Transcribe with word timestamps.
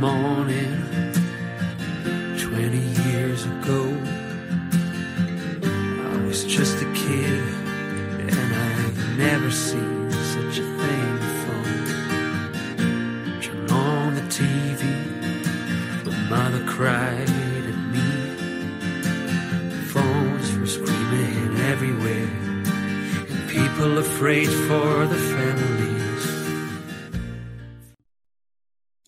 morning. 0.00 0.49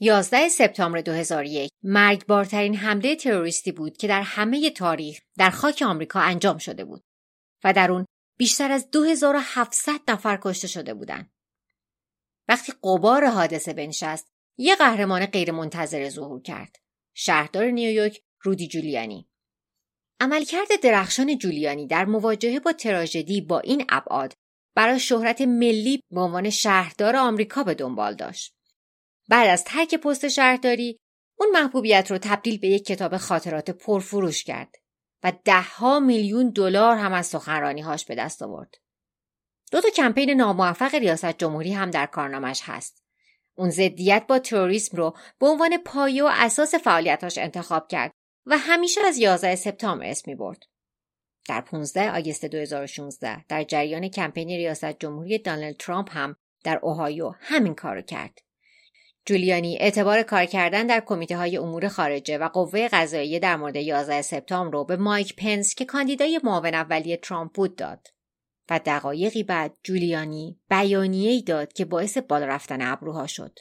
11 0.04 0.48
سپتامبر 0.48 1.00
2001 1.00 1.70
مرگبارترین 1.82 2.76
حمله 2.76 3.16
تروریستی 3.16 3.72
بود 3.72 3.96
که 3.96 4.08
در 4.08 4.22
همه 4.22 4.70
تاریخ 4.70 5.20
در 5.38 5.50
خاک 5.50 5.82
آمریکا 5.86 6.20
انجام 6.20 6.58
شده 6.58 6.84
بود 6.84 7.04
و 7.64 7.72
در 7.72 7.92
اون 7.92 8.06
بیشتر 8.38 8.72
از 8.72 8.90
2700 8.90 10.00
نفر 10.08 10.38
کشته 10.42 10.68
شده 10.68 10.94
بودند. 10.94 11.32
وقتی 12.48 12.72
قبار 12.82 13.26
حادثه 13.26 13.72
بنشست، 13.72 14.32
یه 14.58 14.76
قهرمان 14.76 15.26
غیرمنتظره 15.26 16.10
ظهور 16.10 16.42
کرد. 16.42 16.76
شهردار 17.14 17.66
نیویورک 17.66 18.20
رودی 18.40 18.68
جولیانی. 18.68 19.28
عملکرد 20.20 20.68
درخشان 20.82 21.38
جولیانی 21.38 21.86
در 21.86 22.04
مواجهه 22.04 22.60
با 22.60 22.72
تراژدی 22.72 23.40
با 23.40 23.60
این 23.60 23.84
ابعاد 23.88 24.34
برای 24.76 25.00
شهرت 25.00 25.40
ملی 25.40 26.00
به 26.10 26.20
عنوان 26.20 26.50
شهردار 26.50 27.16
آمریکا 27.16 27.62
به 27.62 27.74
دنبال 27.74 28.14
داشت. 28.14 28.61
بعد 29.32 29.50
از 29.50 29.64
ترک 29.64 29.94
پست 29.94 30.28
شهرداری 30.28 31.00
اون 31.38 31.50
محبوبیت 31.50 32.10
رو 32.10 32.18
تبدیل 32.18 32.58
به 32.58 32.68
یک 32.68 32.84
کتاب 32.84 33.16
خاطرات 33.16 33.70
پرفروش 33.70 34.44
کرد 34.44 34.76
و 35.22 35.32
دهها 35.44 36.00
میلیون 36.00 36.50
دلار 36.50 36.96
هم 36.96 37.12
از 37.12 37.26
سخنرانیهاش 37.26 38.04
به 38.04 38.14
دست 38.14 38.42
آورد. 38.42 38.74
دو 39.70 39.80
تا 39.80 39.88
کمپین 39.90 40.30
ناموفق 40.30 40.94
ریاست 40.94 41.38
جمهوری 41.38 41.72
هم 41.72 41.90
در 41.90 42.06
کارنامش 42.06 42.62
هست. 42.64 43.04
اون 43.54 43.70
ضدیت 43.70 44.24
با 44.28 44.38
تروریسم 44.38 44.96
رو 44.96 45.16
به 45.38 45.46
عنوان 45.46 45.78
پایه 45.78 46.24
و 46.24 46.30
اساس 46.32 46.74
فعالیتاش 46.74 47.38
انتخاب 47.38 47.88
کرد 47.88 48.12
و 48.46 48.58
همیشه 48.58 49.00
از 49.06 49.18
11 49.18 49.56
سپتامبر 49.56 50.06
اسم 50.06 50.30
می 50.30 50.34
برد. 50.34 50.62
در 51.48 51.60
15 51.60 52.16
آگوست 52.16 52.44
2016 52.44 53.44
در 53.44 53.64
جریان 53.64 54.08
کمپین 54.08 54.48
ریاست 54.48 54.98
جمهوری 54.98 55.38
دانالد 55.38 55.76
ترامپ 55.76 56.16
هم 56.16 56.36
در 56.64 56.78
اوهایو 56.82 57.32
همین 57.40 57.74
کارو 57.74 58.02
کرد. 58.02 58.38
جولیانی 59.26 59.78
اعتبار 59.80 60.22
کار 60.22 60.44
کردن 60.44 60.86
در 60.86 61.02
کمیته 61.06 61.36
های 61.36 61.56
امور 61.56 61.88
خارجه 61.88 62.38
و 62.38 62.48
قوه 62.48 62.88
قضاییه 62.88 63.38
در 63.38 63.56
مورد 63.56 63.76
11 63.76 64.22
سپتامبر 64.22 64.72
رو 64.72 64.84
به 64.84 64.96
مایک 64.96 65.36
پنس 65.36 65.74
که 65.74 65.84
کاندیدای 65.84 66.40
معاون 66.44 66.74
اولیه 66.74 67.16
ترامپ 67.16 67.52
بود 67.52 67.76
داد 67.76 68.08
و 68.70 68.80
دقایقی 68.86 69.42
بعد 69.42 69.76
جولیانی 69.82 70.60
بیانیه‌ای 70.70 71.42
داد 71.42 71.72
که 71.72 71.84
باعث 71.84 72.18
بالا 72.18 72.46
رفتن 72.46 72.82
ابروها 72.82 73.26
شد. 73.26 73.58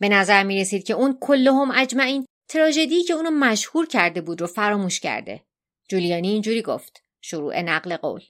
به 0.00 0.08
نظر 0.08 0.42
می 0.42 0.60
رسید 0.60 0.84
که 0.84 0.94
اون 0.94 1.18
کلهم 1.20 1.70
اجمعین 1.74 2.26
تراژدی 2.48 3.02
که 3.02 3.14
اونو 3.14 3.30
مشهور 3.30 3.86
کرده 3.86 4.20
بود 4.20 4.40
رو 4.40 4.46
فراموش 4.46 5.00
کرده. 5.00 5.44
جولیانی 5.88 6.28
اینجوری 6.28 6.62
گفت. 6.62 7.02
شروع 7.20 7.60
نقل 7.60 7.96
قول. 7.96 8.20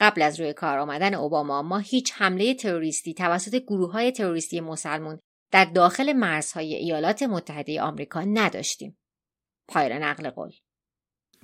قبل 0.00 0.22
از 0.22 0.40
روی 0.40 0.52
کار 0.52 0.78
آمدن 0.78 1.14
اوباما 1.14 1.62
ما 1.62 1.78
هیچ 1.78 2.12
حمله 2.14 2.54
تروریستی 2.54 3.14
توسط 3.14 3.54
گروه 3.54 3.92
های 3.92 4.12
تروریستی 4.12 4.60
مسلمون 4.60 5.20
در 5.50 5.64
داخل 5.64 6.12
مرزهای 6.12 6.74
ایالات 6.74 7.22
متحده 7.22 7.82
آمریکا 7.82 8.20
نداشتیم. 8.20 8.98
پایان 9.68 10.02
نقل 10.02 10.30
قول. 10.30 10.52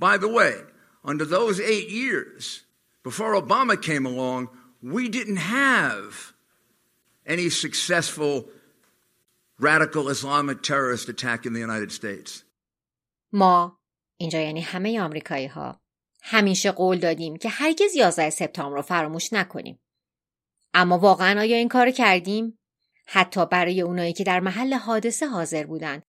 By 0.01 0.17
the 0.19 0.29
way, 0.29 0.55
under 1.05 1.25
those 1.25 1.61
eight 1.61 1.89
years, 1.89 2.65
before 3.03 3.35
Obama 3.35 3.81
came 3.81 4.07
along, 4.07 4.49
we 4.83 5.09
didn't 5.09 5.43
have 5.61 6.35
any 7.27 7.49
successful 7.49 8.35
radical 9.59 10.09
Islamic 10.09 10.63
terrorist 10.63 11.09
attack 11.09 11.47
in 11.47 11.53
the 11.53 11.61
United 11.61 11.93
States. 11.93 12.45
ما 13.33 13.79
اینجا 14.17 14.41
یعنی 14.41 14.61
همه 14.61 15.01
آمریکایی 15.01 15.47
ها 15.47 15.81
همیشه 16.23 16.73
قول 16.73 16.99
دادیم 16.99 17.37
که 17.37 17.49
هرگز 17.49 17.97
11 17.97 18.31
سپتامبر 18.31 18.77
رو 18.77 18.83
فراموش 18.83 19.33
نکنیم. 19.33 19.81
اما 20.75 20.99
واقعا 20.99 21.41
آیا 21.41 21.57
این 21.57 21.69
کار 21.69 21.91
کردیم؟ 21.91 22.59
حتا 23.07 23.45
برای 23.45 23.81
اونایی 23.81 24.13
که 24.13 24.25
در 24.25 24.41
محل 24.41 24.75
حادثه 24.75 25.27
حاضر 25.27 25.67
بودند 25.67 26.03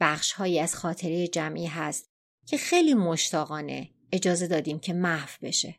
بخش‌هایی 0.00 0.60
از 0.60 0.74
خاطره 0.74 1.28
جمعی 1.28 1.66
هست 1.66 2.10
که 2.46 2.56
خیلی 2.56 2.94
مشتاقانه 2.94 3.90
اجازه 4.12 4.46
دادیم 4.46 4.78
که 4.78 4.92
محو 4.92 5.28
بشه. 5.42 5.74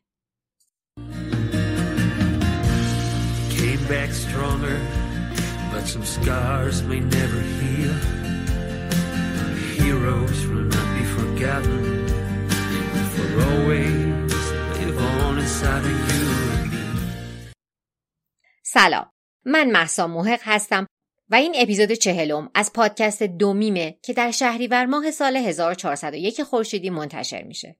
سلام. 18.64 19.17
من 19.50 19.72
محسا 19.72 20.08
محق 20.08 20.40
هستم 20.44 20.88
و 21.30 21.36
این 21.36 21.56
اپیزود 21.58 21.92
چهلم 21.92 22.52
از 22.54 22.74
پادکست 22.74 23.24
دومیمه 23.24 23.98
که 24.02 24.14
در 24.14 24.32
شهریور 24.32 24.86
ماه 24.86 25.12
سال 25.12 25.38
1401 25.38 26.44
خورشیدی 26.44 26.90
منتشر 26.90 27.44
میشه. 27.44 27.76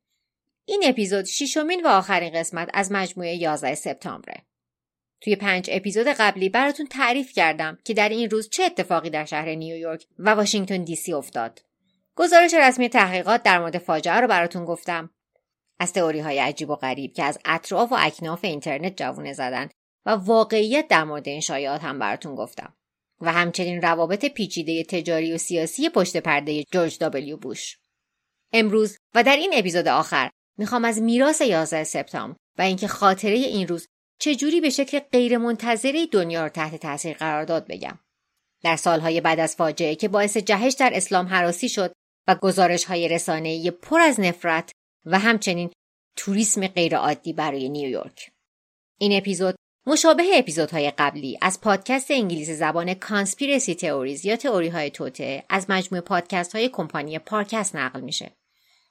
این 0.66 0.82
اپیزود 0.86 1.26
ششمین 1.26 1.86
و 1.86 1.88
آخرین 1.88 2.34
قسمت 2.34 2.70
از 2.74 2.92
مجموعه 2.92 3.36
11 3.36 3.76
سپتامبره. 3.76 4.44
توی 5.22 5.36
پنج 5.36 5.70
اپیزود 5.72 6.08
قبلی 6.08 6.50
براتون 6.50 6.86
تعریف 6.86 7.34
کردم 7.34 7.78
که 7.84 7.94
در 7.94 8.10
این 8.10 8.30
روز 8.30 8.50
چه 8.50 8.64
اتفاقی 8.64 9.10
در 9.10 9.26
شهر 9.26 9.56
نیویورک 9.56 10.06
و 10.20 10.30
واشنگتن 10.30 10.84
دی 10.84 10.96
سی 10.96 11.14
افتاد. 11.14 11.62
گزارش 12.16 12.54
رسمی 12.54 12.90
تحقیقات 12.90 13.44
در 13.44 13.60
مورد 13.60 13.78
فاجعه 13.78 14.20
رو 14.20 14.28
براتون 14.28 14.66
گفتم. 14.66 15.10
از 15.80 15.94
تئوری 15.94 16.20
های 16.20 16.40
عجیب 16.40 16.70
و 16.70 16.76
غریب 16.76 17.14
که 17.14 17.24
از 17.24 17.40
اطراف 17.46 17.92
و 17.92 17.96
اکناف 18.00 18.44
اینترنت 18.44 18.98
جوونه 18.98 19.34
زدن 19.34 19.70
و 20.08 20.12
واقعیت 20.12 20.88
در 20.88 21.04
مورد 21.04 21.28
این 21.28 21.42
شایعات 21.42 21.82
هم 21.82 22.00
براتون 22.00 22.36
گفتم 22.36 22.74
و 23.22 23.34
همچنین 23.34 23.82
روابط 23.82 24.26
پیچیده 24.26 24.84
تجاری 24.84 25.34
و 25.34 25.38
سیاسی 25.38 25.90
پشت 25.90 26.18
پرده 26.18 26.64
جورج 26.64 26.98
دابلیو 26.98 27.38
بوش. 27.38 27.78
امروز 28.54 28.98
و 29.16 29.24
در 29.24 29.36
این 29.36 29.52
اپیزود 29.54 29.88
آخر 29.88 30.30
می‌خوام 30.58 30.86
از 30.86 31.02
میراث 31.02 31.42
11 31.42 31.84
سپتامبر 31.84 32.38
و 32.58 32.62
اینکه 32.62 32.88
خاطره 32.88 33.34
این 33.34 33.68
روز 33.68 33.88
چجوری 34.20 34.62
به 34.62 34.70
شکل 34.70 35.00
غیرمنتظره 35.00 36.06
دنیا 36.06 36.44
رو 36.44 36.50
تحت 36.50 36.76
تاثیر 36.76 37.18
قرار 37.18 37.46
داد 37.46 37.68
بگم. 37.68 38.00
در 38.64 38.76
سالهای 38.76 39.22
بعد 39.22 39.40
از 39.40 39.56
فاجعه 39.56 39.96
که 39.96 40.08
باعث 40.08 40.38
جهش 40.38 40.74
در 40.74 40.92
اسلام 40.94 41.28
حراسی 41.28 41.70
شد 41.70 41.94
و 42.28 42.36
گزارش 42.36 42.86
های 42.86 43.08
رسانه‌ای 43.08 43.72
پر 43.72 44.00
از 44.00 44.20
نفرت 44.20 44.72
و 45.06 45.20
همچنین 45.20 45.72
توریسم 46.16 46.68
غیرعادی 46.68 47.34
برای 47.34 47.70
نیویورک. 47.70 48.32
این 49.00 49.18
اپیزود 49.18 49.56
مشابه 49.88 50.24
اپیزودهای 50.34 50.92
قبلی 50.98 51.38
از 51.42 51.62
پادکست 51.62 52.12
انگلیسی 52.12 52.54
زبان 52.54 52.94
کانسپیرسی 52.94 53.76
تئوریز 53.76 54.26
یا 54.26 54.36
تئوری 54.36 54.68
های 54.68 54.90
توته 54.90 55.44
از 55.50 55.70
مجموع 55.70 56.02
پادکست 56.02 56.56
های 56.56 56.70
کمپانی 56.70 57.20
پارکست 57.20 57.76
نقل 57.76 58.02
میشه. 58.02 58.32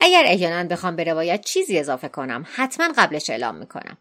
اگر 0.01 0.23
احیانا 0.27 0.69
بخوام 0.69 0.97
به 0.97 1.05
روایت 1.05 1.45
چیزی 1.45 1.79
اضافه 1.79 2.09
کنم 2.09 2.47
حتما 2.55 2.93
قبلش 2.97 3.31
اعلام 3.31 3.55
می‌کنم. 3.55 3.99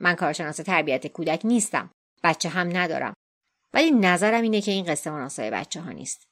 من 0.00 0.14
کارشناس 0.14 0.56
تربیت 0.56 1.06
کودک 1.06 1.40
نیستم. 1.44 1.90
بچه 2.24 2.48
هم 2.48 2.76
ندارم. 2.76 3.14
ولی 3.74 3.90
نظرم 3.90 4.42
اینه 4.42 4.60
که 4.60 4.70
این 4.70 4.84
قصه 4.84 5.10
مناسب 5.10 5.50
بچه 5.50 5.80
ها 5.80 5.92
نیست. 5.92 6.27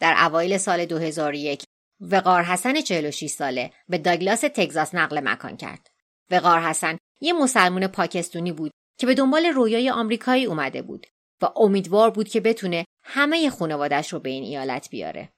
در 0.00 0.14
اوایل 0.18 0.58
سال 0.58 0.84
2001 0.84 1.62
وقار 2.00 2.42
حسن 2.42 2.80
46 2.80 3.26
ساله 3.26 3.72
به 3.88 3.98
داگلاس 3.98 4.40
تگزاس 4.40 4.94
نقل 4.94 5.20
مکان 5.20 5.56
کرد. 5.56 5.90
وقار 6.30 6.60
حسن 6.60 6.98
یه 7.20 7.32
مسلمون 7.32 7.86
پاکستونی 7.86 8.52
بود 8.52 8.70
که 8.98 9.06
به 9.06 9.14
دنبال 9.14 9.46
رویای 9.46 9.90
آمریکایی 9.90 10.44
اومده 10.44 10.82
بود 10.82 11.06
و 11.42 11.48
امیدوار 11.56 12.10
بود 12.10 12.28
که 12.28 12.40
بتونه 12.40 12.84
همه 13.02 13.50
خانوادش 13.50 14.12
رو 14.12 14.18
به 14.18 14.30
این 14.30 14.42
ایالت 14.42 14.90
بیاره. 14.90 15.32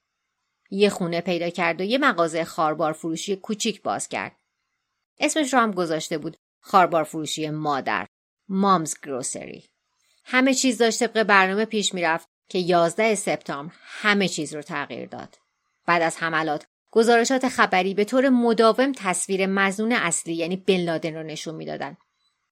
یه 0.70 0.90
خونه 0.90 1.20
پیدا 1.20 1.50
کرد 1.50 1.80
و 1.80 1.84
یه 1.84 1.98
مغازه 1.98 2.44
خاربار 2.44 2.92
فروشی 2.92 3.36
کوچیک 3.36 3.82
باز 3.82 4.08
کرد. 4.08 4.36
اسمش 5.20 5.54
رو 5.54 5.60
هم 5.60 5.70
گذاشته 5.70 6.18
بود 6.18 6.36
خاربار 6.60 7.04
فروشی 7.04 7.50
مادر 7.50 8.06
مامز 8.48 8.94
گروسری 9.02 9.64
همه 10.24 10.54
چیز 10.54 10.78
داشت 10.78 11.04
طبق 11.04 11.22
برنامه 11.22 11.64
پیش 11.64 11.94
می‌رفت 11.94 12.28
که 12.52 12.58
11 12.58 13.14
سپتامبر 13.14 13.72
همه 13.82 14.28
چیز 14.28 14.54
رو 14.54 14.62
تغییر 14.62 15.06
داد. 15.06 15.38
بعد 15.86 16.02
از 16.02 16.16
حملات 16.16 16.64
گزارشات 16.90 17.48
خبری 17.48 17.94
به 17.94 18.04
طور 18.04 18.28
مداوم 18.28 18.92
تصویر 18.96 19.46
مزنون 19.46 19.92
اصلی 19.92 20.34
یعنی 20.34 20.56
بن 20.56 20.76
لادن 20.76 21.14
را 21.14 21.22
نشون 21.22 21.54
می‌دادند 21.54 21.96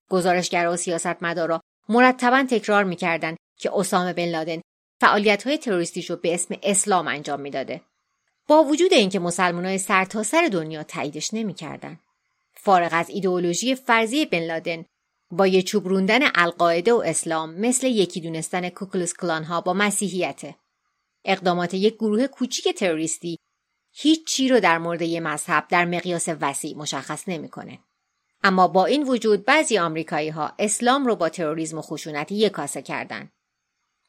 گزارشگرا 0.09 0.73
و 0.73 0.75
سیاستمدارا 0.75 1.61
مرتبا 1.89 2.43
تکرار 2.49 2.83
می‌کردند 2.83 3.37
که 3.57 3.71
اسامه 3.73 4.13
بن 4.13 4.25
لادن 4.25 4.61
فعالیت 5.01 5.47
های 5.47 5.57
تروریستیش 5.57 6.09
رو 6.09 6.15
به 6.15 6.33
اسم 6.33 6.55
اسلام 6.63 7.07
انجام 7.07 7.41
می‌داده. 7.41 7.81
با 8.47 8.63
وجود 8.63 8.93
اینکه 8.93 9.19
مسلمانای 9.19 9.77
سرتاسر 9.77 10.41
سر 10.41 10.47
دنیا 10.47 10.83
تاییدش 10.83 11.33
نمی‌کردند. 11.33 11.99
فارغ 12.53 12.89
از 12.91 13.09
ایدئولوژی 13.09 13.75
فرضی 13.75 14.25
بن 14.25 14.39
لادن 14.39 14.85
با 15.31 15.47
یه 15.47 15.61
چوب 15.61 15.87
روندن 15.87 16.19
القاعده 16.35 16.93
و 16.93 17.03
اسلام 17.05 17.55
مثل 17.55 17.87
یکی 17.87 18.21
دونستن 18.21 18.69
کوکلوس 18.69 19.13
کلان 19.13 19.43
ها 19.43 19.61
با 19.61 19.73
مسیحیته 19.73 20.55
اقدامات 21.25 21.73
یک 21.73 21.95
گروه 21.95 22.27
کوچیک 22.27 22.77
تروریستی 22.77 23.37
هیچ 23.91 24.27
چی 24.27 24.47
رو 24.47 24.59
در 24.59 24.77
مورد 24.77 25.01
یه 25.01 25.19
مذهب 25.19 25.67
در 25.69 25.85
مقیاس 25.85 26.29
وسیع 26.41 26.77
مشخص 26.77 27.23
نمی‌کنه. 27.27 27.79
اما 28.43 28.67
با 28.67 28.85
این 28.85 29.03
وجود 29.03 29.45
بعضی 29.45 29.77
آمریکایی 29.77 30.29
ها 30.29 30.53
اسلام 30.59 31.05
رو 31.05 31.15
با 31.15 31.29
تروریسم 31.29 31.77
و 31.77 31.81
خشونت 31.81 32.31
یک 32.31 32.51
کاسه 32.51 32.81
کردن 32.81 33.31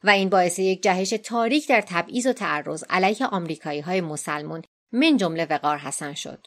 و 0.04 0.10
این 0.10 0.28
باعث 0.28 0.58
یک 0.58 0.82
جهش 0.82 1.10
تاریک 1.10 1.68
در 1.68 1.80
تبعیض 1.80 2.26
و 2.26 2.32
تعرض 2.32 2.84
علیه 2.90 3.26
آمریکایی 3.26 3.80
های 3.80 4.00
مسلمون 4.00 4.62
من 4.92 5.16
جمله 5.16 5.44
وقار 5.44 5.78
حسن 5.78 6.14
شد. 6.14 6.46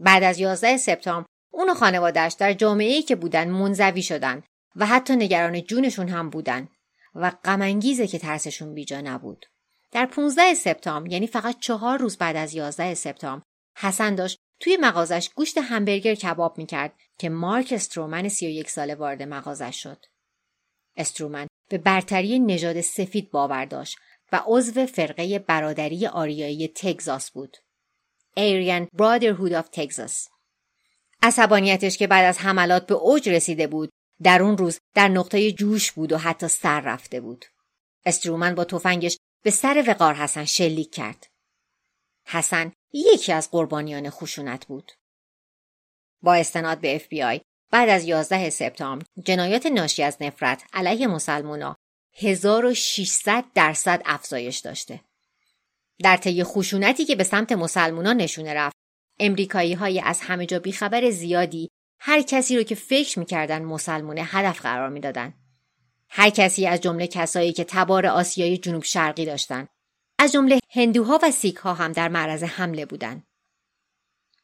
بعد 0.00 0.22
از 0.22 0.38
11 0.38 0.76
سپتامبر 0.76 1.29
اون 1.50 1.70
و 1.70 1.74
خانوادهش 1.74 2.32
در 2.38 2.52
جامعه 2.52 3.02
که 3.02 3.16
بودن 3.16 3.50
منزوی 3.50 4.02
شدن 4.02 4.42
و 4.76 4.86
حتی 4.86 5.16
نگران 5.16 5.62
جونشون 5.62 6.08
هم 6.08 6.30
بودن 6.30 6.68
و 7.14 7.30
غمانگیزه 7.44 8.06
که 8.06 8.18
ترسشون 8.18 8.74
بیجا 8.74 9.00
نبود. 9.00 9.46
در 9.92 10.06
15 10.06 10.54
سپتامبر 10.54 11.12
یعنی 11.12 11.26
فقط 11.26 11.58
چهار 11.58 11.98
روز 11.98 12.16
بعد 12.16 12.36
از 12.36 12.54
11 12.54 12.94
سپتامبر 12.94 13.44
حسن 13.76 14.14
داشت 14.14 14.38
توی 14.60 14.76
مغازش 14.80 15.30
گوشت 15.34 15.58
همبرگر 15.58 16.14
کباب 16.14 16.58
می‌کرد 16.58 16.92
که 17.18 17.28
مارک 17.28 17.72
استرومن 17.72 18.28
31 18.28 18.70
ساله 18.70 18.94
وارد 18.94 19.22
مغازش 19.22 19.82
شد. 19.82 20.06
استرومن 20.96 21.46
به 21.68 21.78
برتری 21.78 22.38
نژاد 22.38 22.80
سفید 22.80 23.30
باور 23.30 23.64
داشت 23.64 23.98
و 24.32 24.42
عضو 24.46 24.86
فرقه 24.86 25.38
برادری 25.38 26.06
آریایی 26.06 26.68
تگزاس 26.68 27.30
بود. 27.30 27.56
ایریان 28.34 28.88
برادرهود 28.92 29.52
آف 29.52 29.68
تگزاس. 29.68 30.28
عصبانیتش 31.22 31.98
که 31.98 32.06
بعد 32.06 32.24
از 32.24 32.38
حملات 32.38 32.86
به 32.86 32.94
اوج 32.94 33.28
رسیده 33.28 33.66
بود 33.66 33.90
در 34.22 34.42
اون 34.42 34.58
روز 34.58 34.78
در 34.94 35.08
نقطه 35.08 35.52
جوش 35.52 35.92
بود 35.92 36.12
و 36.12 36.18
حتی 36.18 36.48
سر 36.48 36.80
رفته 36.80 37.20
بود. 37.20 37.44
استرومن 38.06 38.54
با 38.54 38.64
تفنگش 38.64 39.18
به 39.44 39.50
سر 39.50 39.84
وقار 39.86 40.14
حسن 40.14 40.44
شلیک 40.44 40.94
کرد. 40.94 41.26
حسن 42.26 42.72
یکی 42.92 43.32
از 43.32 43.50
قربانیان 43.50 44.10
خشونت 44.10 44.66
بود. 44.66 44.92
با 46.22 46.34
استناد 46.34 46.80
به 46.80 46.98
FBI 46.98 47.40
بعد 47.70 47.88
از 47.88 48.04
11 48.04 48.50
سپتامبر 48.50 49.06
جنایات 49.24 49.66
ناشی 49.66 50.02
از 50.02 50.16
نفرت 50.20 50.64
علیه 50.72 51.06
مسلمونا 51.06 51.76
1600 52.16 53.44
درصد 53.54 54.02
افزایش 54.04 54.58
داشته. 54.58 55.00
در 55.98 56.16
طی 56.16 56.44
خشونتی 56.44 57.04
که 57.04 57.16
به 57.16 57.24
سمت 57.24 57.52
مسلمونا 57.52 58.12
نشونه 58.12 58.54
رفت، 58.54 58.76
امریکایی 59.20 59.72
های 59.72 60.00
از 60.00 60.20
همه 60.20 60.46
جا 60.46 60.58
بیخبر 60.58 61.10
زیادی 61.10 61.68
هر 62.00 62.22
کسی 62.22 62.56
رو 62.56 62.62
که 62.62 62.74
فکر 62.74 63.18
می‌کردن 63.18 63.64
مسلمونه 63.64 64.22
هدف 64.24 64.60
قرار 64.60 64.88
می‌دادن. 64.88 65.34
هر 66.12 66.30
کسی 66.30 66.66
از 66.66 66.80
جمله 66.80 67.06
کسایی 67.06 67.52
که 67.52 67.64
تبار 67.64 68.06
آسیای 68.06 68.58
جنوب 68.58 68.84
شرقی 68.84 69.26
داشتند 69.26 69.68
از 70.18 70.32
جمله 70.32 70.60
هندوها 70.70 71.18
و 71.22 71.30
سیک 71.30 71.56
ها 71.56 71.74
هم 71.74 71.92
در 71.92 72.08
معرض 72.08 72.42
حمله 72.42 72.86
بودند 72.86 73.26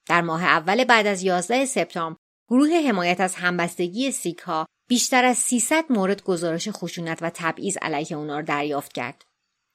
در 0.06 0.20
ماه 0.20 0.44
اول 0.44 0.84
بعد 0.84 1.06
از 1.06 1.22
11 1.22 1.66
سپتامبر 1.66 2.18
گروه 2.48 2.70
حمایت 2.70 3.20
از 3.20 3.34
همبستگی 3.34 4.10
سیک 4.10 4.38
ها 4.38 4.66
بیشتر 4.88 5.24
از 5.24 5.38
300 5.38 5.84
مورد 5.90 6.22
گزارش 6.22 6.68
خشونت 6.68 7.18
و 7.22 7.30
تبعیض 7.34 7.76
علیه 7.82 8.16
اونا 8.16 8.36
را 8.36 8.42
دریافت 8.42 8.92
کرد. 8.92 9.24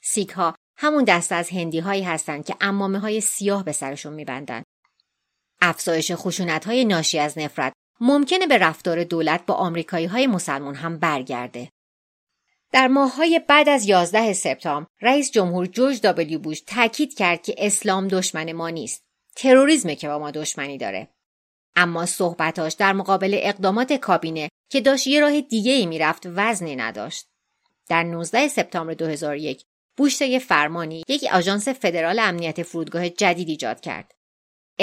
سیک 0.04 0.30
ها 0.30 0.56
همون 0.78 1.04
دسته 1.04 1.36
از 1.36 1.50
هندی 1.50 1.80
هایی 1.80 2.04
هستند 2.04 2.46
که 2.46 2.56
امامه 2.62 3.00
های 3.00 3.22
سیاه 3.22 3.66
به 3.66 3.72
سرشون 3.72 4.14
میبندند. 4.14 4.66
افزایش 5.62 6.12
خشونت 6.16 6.66
های 6.66 6.86
ناشی 6.86 7.20
از 7.20 7.38
نفرت 7.38 7.74
ممکنه 8.00 8.48
به 8.48 8.58
رفتار 8.58 9.04
دولت 9.04 9.46
با 9.46 9.54
آمریکایی 9.54 10.06
های 10.06 10.28
مسلمان 10.28 10.76
هم 10.76 11.00
برگرده. 11.00 11.70
در 12.72 12.88
ماههای 12.88 13.42
بعد 13.48 13.70
از 13.70 13.88
11 13.88 14.34
سپتامبر 14.34 14.88
رئیس 15.02 15.32
جمهور 15.32 15.66
جورج 15.66 16.02
دابلیو 16.02 16.40
بوش 16.40 16.62
تاکید 16.62 17.14
کرد 17.14 17.44
که 17.44 17.56
اسلام 17.58 18.08
دشمن 18.08 18.52
ما 18.52 18.70
نیست. 18.70 19.04
تروریسمه 19.36 19.96
که 19.96 20.08
با 20.08 20.20
ما 20.20 20.32
دشمنی 20.32 20.78
داره. 20.78 21.08
اما 21.76 22.06
صحبتاش 22.06 22.74
در 22.74 22.94
مقابل 22.94 23.40
اقدامات 23.42 23.94
کابینه 23.94 24.50
که 24.70 24.82
داشت 24.82 25.08
یه 25.08 25.20
راه 25.20 25.42
دیگه 25.42 25.72
ای 25.72 25.86
می‌رفت 25.86 26.24
وزنی 26.26 26.76
نداشت. 26.76 27.28
در 27.90 28.04
19 28.04 28.48
سپتامبر 28.48 28.94
2001 28.94 29.64
بوش 29.98 30.22
طی 30.22 30.40
فرمانی 30.40 31.04
یک 31.08 31.24
آژانس 31.34 31.68
فدرال 31.68 32.20
امنیت 32.20 32.64
فرودگاه 32.64 33.10
جدید 33.10 33.50
ایجاد 33.50 33.82
کرد. 33.82 34.12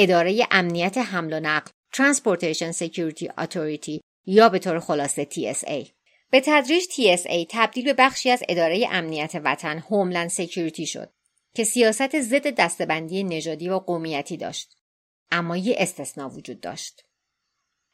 اداره 0.00 0.46
امنیت 0.50 0.98
حمل 0.98 1.32
و 1.32 1.40
نقل 1.40 1.70
Transportation 1.94 2.76
Security 2.76 3.26
Authority 3.44 4.00
یا 4.26 4.48
به 4.48 4.58
طور 4.58 4.80
خلاصه 4.80 5.24
TSA 5.24 5.88
به 6.30 6.42
تدریج 6.44 6.84
TSA 6.84 7.46
تبدیل 7.50 7.84
به 7.84 7.92
بخشی 7.92 8.30
از 8.30 8.42
اداره 8.48 8.86
امنیت 8.90 9.40
وطن 9.44 9.78
Homeland 9.78 10.28
Security 10.28 10.86
شد 10.86 11.10
که 11.54 11.64
سیاست 11.64 12.20
ضد 12.20 12.54
دسته‌بندی 12.54 13.24
نژادی 13.24 13.68
و 13.68 13.78
قومیتی 13.78 14.36
داشت. 14.36 14.74
اما 15.30 15.56
یه 15.56 15.76
استثنا 15.78 16.28
وجود 16.28 16.60
داشت. 16.60 17.04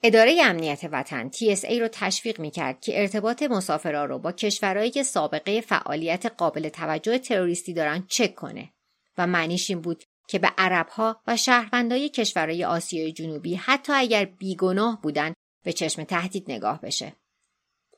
اداره 0.02 0.38
امنیت 0.42 0.88
وطن 0.92 1.30
TSA 1.30 1.72
رو 1.72 1.88
تشویق 1.92 2.40
می‌کرد 2.40 2.80
که 2.80 3.00
ارتباط 3.00 3.42
مسافرها 3.42 4.04
رو 4.04 4.18
با 4.18 4.32
کشورهایی 4.32 4.90
که 4.90 5.02
سابقه 5.02 5.60
فعالیت 5.60 6.26
قابل 6.26 6.68
توجه 6.68 7.18
تروریستی 7.18 7.72
دارن 7.72 8.06
چک 8.08 8.34
کنه 8.34 8.70
و 9.18 9.26
معنیش 9.26 9.70
این 9.70 9.80
بود 9.80 10.04
که 10.28 10.38
به 10.38 10.52
عربها 10.58 11.22
و 11.26 11.36
شهروندای 11.36 12.08
کشورهای 12.08 12.64
آسیای 12.64 13.12
جنوبی 13.12 13.54
حتی 13.54 13.92
اگر 13.92 14.24
بیگناه 14.24 15.02
بودن 15.02 15.34
به 15.64 15.72
چشم 15.72 16.04
تهدید 16.04 16.50
نگاه 16.50 16.80
بشه. 16.80 17.16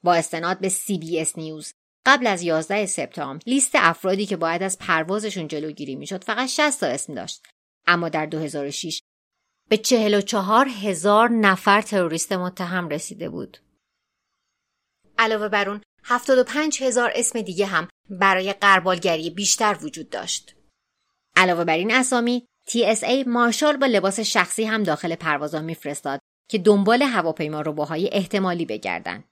با 0.02 0.14
استناد 0.14 0.60
به 0.60 0.68
CBS 0.68 1.38
نیوز 1.38 1.72
قبل 2.06 2.26
از 2.26 2.42
11 2.42 2.86
سپتامبر 2.86 3.42
لیست 3.46 3.72
افرادی 3.74 4.26
که 4.26 4.36
باید 4.36 4.62
از 4.62 4.78
پروازشون 4.78 5.48
جلوگیری 5.48 5.96
می‌شد 5.96 6.24
فقط 6.24 6.48
60 6.48 6.80
تا 6.80 6.86
اسم 6.86 7.14
داشت. 7.14 7.42
اما 7.86 8.08
در 8.08 8.26
2006 8.26 9.00
به 9.68 9.76
44 9.76 10.68
هزار 10.68 11.30
نفر 11.30 11.82
تروریست 11.82 12.32
متهم 12.32 12.88
رسیده 12.88 13.28
بود. 13.28 13.58
علاوه 15.18 15.48
بر 15.48 15.68
اون 15.68 15.80
75 16.04 16.82
هزار 16.82 17.12
اسم 17.14 17.42
دیگه 17.42 17.66
هم 17.66 17.88
برای 18.10 18.52
قربالگری 18.52 19.30
بیشتر 19.30 19.78
وجود 19.82 20.10
داشت. 20.10 20.55
علاوه 21.36 21.64
بر 21.64 21.76
این 21.76 21.94
اسامی 21.94 22.46
TSA 22.68 23.26
مارشال 23.26 23.76
با 23.76 23.86
لباس 23.86 24.20
شخصی 24.20 24.64
هم 24.64 24.82
داخل 24.82 25.14
پروازا 25.14 25.60
میفرستاد 25.60 26.20
که 26.48 26.58
دنبال 26.58 27.02
هواپیما 27.02 27.60
روباهای 27.60 28.10
احتمالی 28.12 28.64
بگردن 28.64 29.24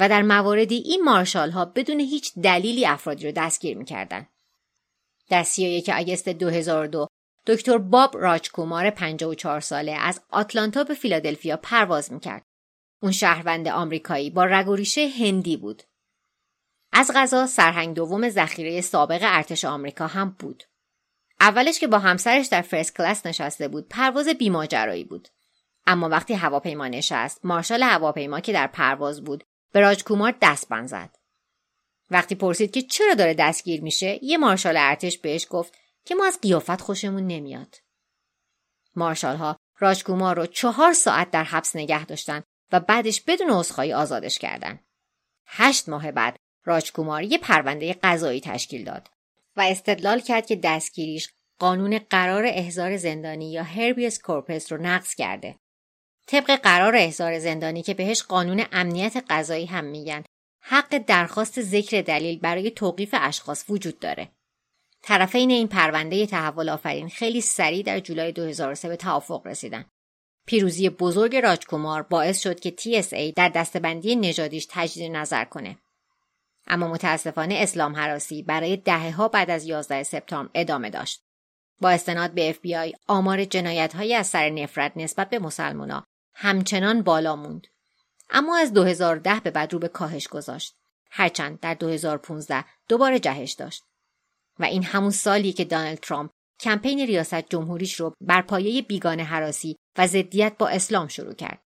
و 0.00 0.08
در 0.08 0.22
مواردی 0.22 0.74
این 0.74 1.04
مارشال 1.04 1.50
ها 1.50 1.64
بدون 1.64 2.00
هیچ 2.00 2.32
دلیلی 2.34 2.86
افرادی 2.86 3.26
رو 3.26 3.32
دستگیر 3.32 3.78
می‌کردن. 3.78 4.26
در 5.28 5.42
31 5.42 5.88
آگست 5.88 6.28
2002 6.28 7.06
دکتر 7.46 7.78
باب 7.78 8.16
راجکومار 8.16 8.90
54 8.90 9.60
ساله 9.60 9.92
از 9.92 10.20
آتلانتا 10.30 10.84
به 10.84 10.94
فیلادلفیا 10.94 11.56
پرواز 11.56 12.12
می‌کرد. 12.12 12.42
اون 13.02 13.12
شهروند 13.12 13.68
آمریکایی 13.68 14.30
با 14.30 14.44
رگ 14.44 14.68
و 14.68 14.74
ریشه 14.74 15.08
هندی 15.08 15.56
بود. 15.56 15.82
از 16.92 17.10
غذا 17.14 17.46
سرهنگ 17.46 17.96
دوم 17.96 18.28
ذخیره 18.28 18.80
سابق 18.80 19.20
ارتش 19.22 19.64
آمریکا 19.64 20.06
هم 20.06 20.36
بود. 20.38 20.64
اولش 21.40 21.78
که 21.78 21.86
با 21.86 21.98
همسرش 21.98 22.46
در 22.46 22.62
فرست 22.62 22.96
کلاس 22.96 23.26
نشسته 23.26 23.68
بود 23.68 23.88
پرواز 23.88 24.28
بیماجرایی 24.28 25.04
بود. 25.04 25.28
اما 25.86 26.08
وقتی 26.08 26.34
هواپیما 26.34 26.88
نشست 26.88 27.44
مارشال 27.44 27.82
هواپیما 27.82 28.40
که 28.40 28.52
در 28.52 28.66
پرواز 28.66 29.24
بود 29.24 29.44
به 29.72 29.80
راجکومار 29.80 30.34
دستبند 30.42 30.88
زد. 30.88 31.16
وقتی 32.10 32.34
پرسید 32.34 32.70
که 32.70 32.82
چرا 32.82 33.14
داره 33.14 33.34
دستگیر 33.34 33.82
میشه 33.82 34.24
یه 34.24 34.38
مارشال 34.38 34.76
ارتش 34.76 35.18
بهش 35.18 35.46
گفت 35.50 35.74
که 36.04 36.14
ما 36.14 36.26
از 36.26 36.40
قیافت 36.40 36.80
خوشمون 36.80 37.26
نمیاد. 37.26 37.76
مارشال 38.96 39.36
ها 39.36 39.56
راجکومار 39.78 40.36
رو 40.36 40.46
چهار 40.46 40.92
ساعت 40.92 41.30
در 41.30 41.44
حبس 41.44 41.76
نگه 41.76 42.04
داشتن 42.04 42.42
و 42.72 42.80
بعدش 42.80 43.20
بدون 43.20 43.50
عذرخواهی 43.50 43.92
آزادش 43.92 44.38
کردن. 44.38 44.80
هشت 45.46 45.88
ماه 45.88 46.12
بعد 46.12 46.36
راجکومار 46.64 47.22
یه 47.22 47.38
پرونده 47.38 47.98
قضایی 48.02 48.40
تشکیل 48.40 48.84
داد 48.84 49.08
و 49.60 49.62
استدلال 49.62 50.20
کرد 50.20 50.46
که 50.46 50.56
دستگیریش 50.56 51.28
قانون 51.58 51.98
قرار 51.98 52.44
احضار 52.46 52.96
زندانی 52.96 53.52
یا 53.52 53.62
هربیس 53.62 54.22
کورپس 54.22 54.72
رو 54.72 54.82
نقض 54.82 55.14
کرده. 55.14 55.56
طبق 56.26 56.56
قرار 56.56 56.96
احضار 56.96 57.38
زندانی 57.38 57.82
که 57.82 57.94
بهش 57.94 58.22
قانون 58.22 58.64
امنیت 58.72 59.24
غذایی 59.30 59.66
هم 59.66 59.84
میگن 59.84 60.24
حق 60.62 60.98
درخواست 60.98 61.62
ذکر 61.62 62.02
دلیل 62.02 62.38
برای 62.38 62.70
توقیف 62.70 63.14
اشخاص 63.18 63.64
وجود 63.68 63.98
داره. 63.98 64.28
طرفین 65.02 65.50
این 65.50 65.68
پرونده 65.68 66.26
تحول 66.26 66.68
آفرین 66.68 67.08
خیلی 67.08 67.40
سریع 67.40 67.82
در 67.82 68.00
جولای 68.00 68.32
2003 68.32 68.88
به 68.88 68.96
توافق 68.96 69.46
رسیدن. 69.46 69.84
پیروزی 70.46 70.88
بزرگ 70.88 71.36
راجکومار 71.36 72.02
باعث 72.02 72.42
شد 72.42 72.60
که 72.60 72.74
TSA 72.80 73.32
در 73.36 73.48
دستبندی 73.48 74.16
نژادیش 74.16 74.66
تجدید 74.70 75.12
نظر 75.12 75.44
کنه. 75.44 75.78
اما 76.70 76.88
متاسفانه 76.88 77.54
اسلام 77.54 77.96
حراسی 77.96 78.42
برای 78.42 78.76
دهه 78.76 79.28
بعد 79.28 79.50
از 79.50 79.66
11 79.66 80.02
سپتامبر 80.02 80.50
ادامه 80.54 80.90
داشت. 80.90 81.22
با 81.80 81.90
استناد 81.90 82.30
به 82.30 82.52
FBI 82.52 82.96
آمار 83.06 83.44
جنایت 83.44 83.94
های 83.94 84.14
از 84.14 84.26
سر 84.26 84.50
نفرت 84.50 84.92
نسبت 84.96 85.30
به 85.30 85.38
مسلمانا 85.38 86.04
همچنان 86.34 87.02
بالا 87.02 87.36
موند. 87.36 87.66
اما 88.30 88.56
از 88.56 88.72
2010 88.72 89.40
به 89.40 89.50
بعد 89.50 89.72
رو 89.72 89.78
به 89.78 89.88
کاهش 89.88 90.28
گذاشت. 90.28 90.76
هرچند 91.10 91.60
در 91.60 91.74
2015 91.74 92.64
دوباره 92.88 93.18
جهش 93.18 93.52
داشت. 93.52 93.84
و 94.58 94.64
این 94.64 94.84
همون 94.84 95.10
سالی 95.10 95.52
که 95.52 95.64
دانالد 95.64 95.98
ترامپ 95.98 96.30
کمپین 96.60 97.00
ریاست 97.00 97.48
جمهوریش 97.48 98.00
رو 98.00 98.14
بر 98.20 98.42
پایه 98.42 98.82
بیگانه 98.82 99.22
حراسی 99.22 99.76
و 99.98 100.06
ضدیت 100.06 100.54
با 100.58 100.68
اسلام 100.68 101.08
شروع 101.08 101.34
کرد. 101.34 101.62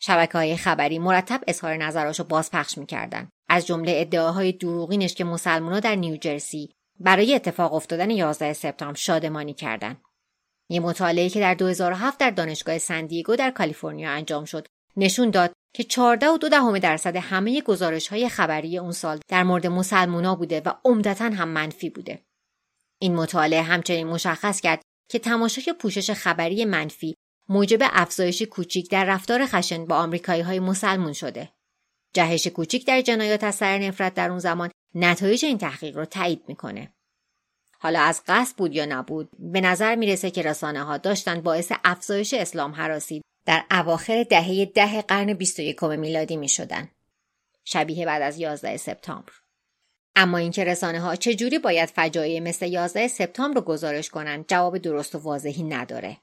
شبکه 0.00 0.38
های 0.38 0.56
خبری 0.56 0.98
مرتب 0.98 1.40
اظهار 1.48 1.76
نظراشو 1.76 2.24
بازپخش 2.24 2.78
می‌کردن. 2.78 3.30
از 3.48 3.66
جمله 3.66 3.92
ادعاهای 3.96 4.52
دروغینش 4.52 5.14
که 5.14 5.24
مسلمانها 5.24 5.80
در 5.80 5.94
نیوجرسی 5.94 6.70
برای 7.00 7.34
اتفاق 7.34 7.74
افتادن 7.74 8.10
11 8.10 8.52
سپتامبر 8.52 8.98
شادمانی 8.98 9.54
کردند. 9.54 10.00
یه 10.68 10.80
مطالعه 10.80 11.28
که 11.28 11.40
در 11.40 11.54
2007 11.54 12.18
در 12.18 12.30
دانشگاه 12.30 12.78
سندیگو 12.78 13.36
در 13.36 13.50
کالیفرنیا 13.50 14.10
انجام 14.10 14.44
شد 14.44 14.66
نشون 14.96 15.30
داد 15.30 15.52
که 15.74 15.84
14 15.84 16.28
و 16.28 16.38
دو 16.38 16.48
دهم 16.48 16.78
درصد 16.78 17.16
همه 17.16 17.60
گزارش 17.60 18.08
های 18.08 18.28
خبری 18.28 18.78
اون 18.78 18.92
سال 18.92 19.20
در 19.28 19.42
مورد 19.42 19.66
مسلمونا 19.66 20.34
بوده 20.34 20.62
و 20.64 20.72
عمدتا 20.84 21.24
هم 21.24 21.48
منفی 21.48 21.90
بوده. 21.90 22.24
این 22.98 23.14
مطالعه 23.14 23.62
همچنین 23.62 24.06
مشخص 24.06 24.60
کرد 24.60 24.82
که 25.10 25.18
تماشای 25.18 25.74
پوشش 25.78 26.10
خبری 26.10 26.64
منفی 26.64 27.14
موجب 27.48 27.78
افزایش 27.82 28.42
کوچیک 28.42 28.90
در 28.90 29.04
رفتار 29.04 29.46
خشن 29.46 29.86
با 29.86 29.96
آمریکایی 29.96 30.42
های 30.42 30.60
مسلمون 30.60 31.12
شده. 31.12 31.48
جهش 32.18 32.46
کوچیک 32.46 32.86
در 32.86 33.00
جنایات 33.00 33.44
از 33.44 33.54
سر 33.54 33.78
نفرت 33.78 34.14
در 34.14 34.30
اون 34.30 34.38
زمان 34.38 34.70
نتایج 34.94 35.44
این 35.44 35.58
تحقیق 35.58 35.96
رو 35.96 36.04
تایید 36.04 36.42
می‌کنه. 36.48 36.92
حالا 37.78 38.00
از 38.00 38.22
قصد 38.26 38.56
بود 38.56 38.74
یا 38.74 38.86
نبود 38.86 39.28
به 39.38 39.60
نظر 39.60 39.94
می‌رسه 39.94 40.30
که 40.30 40.42
رسانه 40.42 40.82
ها 40.82 40.96
داشتن 40.96 41.40
باعث 41.40 41.72
افزایش 41.84 42.34
اسلام 42.34 42.72
حراسی 42.72 43.22
در 43.46 43.64
اواخر 43.70 44.22
دهه 44.22 44.64
ده 44.64 45.02
قرن 45.02 45.34
21 45.34 45.82
میلادی 45.82 46.36
می 46.36 46.48
شدن. 46.48 46.88
شبیه 47.64 48.06
بعد 48.06 48.22
از 48.22 48.38
11 48.38 48.76
سپتامبر. 48.76 49.32
اما 50.16 50.38
اینکه 50.38 50.64
رسانه 50.64 51.00
ها 51.00 51.16
چجوری 51.16 51.58
باید 51.58 51.88
فجایع 51.88 52.40
مثل 52.40 52.66
11 52.66 53.08
سپتامبر 53.08 53.54
رو 53.54 53.60
گزارش 53.60 54.10
کنند 54.10 54.44
جواب 54.48 54.78
درست 54.78 55.14
و 55.14 55.18
واضحی 55.18 55.62
نداره. 55.62 56.16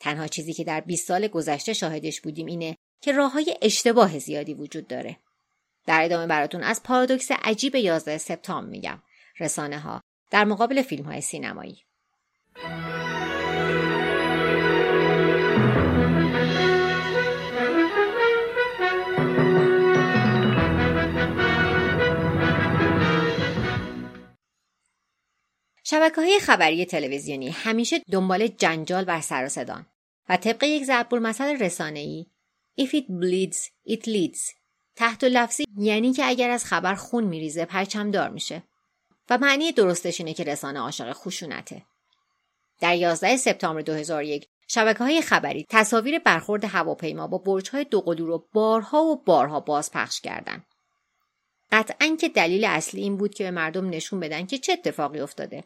تنها 0.00 0.26
چیزی 0.26 0.52
که 0.52 0.64
در 0.64 0.80
20 0.80 1.08
سال 1.08 1.28
گذشته 1.28 1.72
شاهدش 1.72 2.20
بودیم 2.20 2.46
اینه 2.46 2.76
که 3.00 3.12
راه 3.12 3.32
های 3.32 3.56
اشتباه 3.62 4.18
زیادی 4.18 4.54
وجود 4.54 4.86
داره. 4.86 5.16
در 5.86 6.04
ادامه 6.04 6.26
براتون 6.26 6.62
از 6.62 6.82
پارادوکس 6.82 7.30
عجیب 7.30 7.74
11 7.74 8.18
سپتامبر 8.18 8.70
میگم. 8.70 9.02
رسانه 9.40 9.78
ها 9.78 10.00
در 10.30 10.44
مقابل 10.44 10.82
فیلم 10.82 11.04
های 11.04 11.20
سینمایی. 11.20 11.82
شبکه 25.84 26.20
های 26.20 26.38
خبری 26.40 26.84
تلویزیونی 26.84 27.48
همیشه 27.48 27.98
دنبال 28.12 28.46
جنجال 28.46 29.04
و 29.08 29.20
سر 29.20 29.68
و 30.28 30.36
طبق 30.36 30.62
یک 30.62 30.84
ضرب 30.84 31.14
المثل 31.14 31.58
رسانه‌ای 31.58 32.26
If 32.80 32.88
it 32.88 33.08
bleeds, 33.08 33.70
it 33.88 34.06
leads 34.06 34.55
تحت 34.96 35.24
لفظی 35.24 35.64
یعنی 35.78 36.12
که 36.12 36.28
اگر 36.28 36.50
از 36.50 36.64
خبر 36.64 36.94
خون 36.94 37.24
میریزه 37.24 37.64
پرچم 37.64 38.10
دار 38.10 38.28
میشه 38.28 38.62
و 39.30 39.38
معنی 39.38 39.72
درستش 39.72 40.20
اینه 40.20 40.34
که 40.34 40.44
رسانه 40.44 40.80
عاشق 40.80 41.12
خشونته. 41.12 41.82
در 42.80 42.96
11 42.96 43.36
سپتامبر 43.36 43.82
2001 43.82 44.48
شبکه 44.68 44.98
های 44.98 45.22
خبری 45.22 45.66
تصاویر 45.68 46.18
برخورد 46.18 46.64
هواپیما 46.64 47.26
با 47.26 47.38
برج 47.38 47.70
های 47.70 47.84
دو 47.84 48.00
قلو 48.00 48.26
رو 48.26 48.48
بارها 48.52 49.02
و 49.02 49.16
بارها 49.16 49.60
بازپخش 49.60 50.20
کردند. 50.20 50.66
قطعا 51.72 52.16
که 52.20 52.28
دلیل 52.28 52.64
اصلی 52.64 53.02
این 53.02 53.16
بود 53.16 53.34
که 53.34 53.44
به 53.44 53.50
مردم 53.50 53.88
نشون 53.90 54.20
بدن 54.20 54.46
که 54.46 54.58
چه 54.58 54.72
اتفاقی 54.72 55.20
افتاده. 55.20 55.64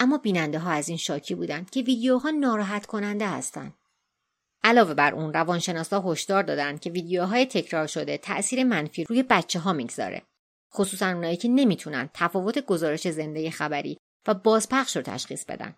اما 0.00 0.18
بیننده 0.18 0.58
ها 0.58 0.70
از 0.70 0.88
این 0.88 0.98
شاکی 0.98 1.34
بودند 1.34 1.70
که 1.70 1.80
ویدیوها 1.80 2.30
ناراحت 2.30 2.86
کننده 2.86 3.28
هستند. 3.28 3.74
علاوه 4.64 4.94
بر 4.94 5.14
اون 5.14 5.32
روانشناسا 5.32 6.00
هشدار 6.00 6.42
دادند 6.42 6.80
که 6.80 6.90
ویدیوهای 6.90 7.46
تکرار 7.46 7.86
شده 7.86 8.18
تأثیر 8.18 8.64
منفی 8.64 9.04
روی 9.04 9.22
بچه 9.22 9.58
ها 9.58 9.72
می‌گذاره. 9.72 10.22
خصوصا 10.74 11.06
اونایی 11.06 11.36
که 11.36 11.48
نمی‌تونن 11.48 12.10
تفاوت 12.14 12.58
گزارش 12.58 13.08
زنده 13.08 13.50
خبری 13.50 13.98
و 14.26 14.34
بازپخش 14.34 14.96
رو 14.96 15.02
تشخیص 15.02 15.44
بدن. 15.44 15.74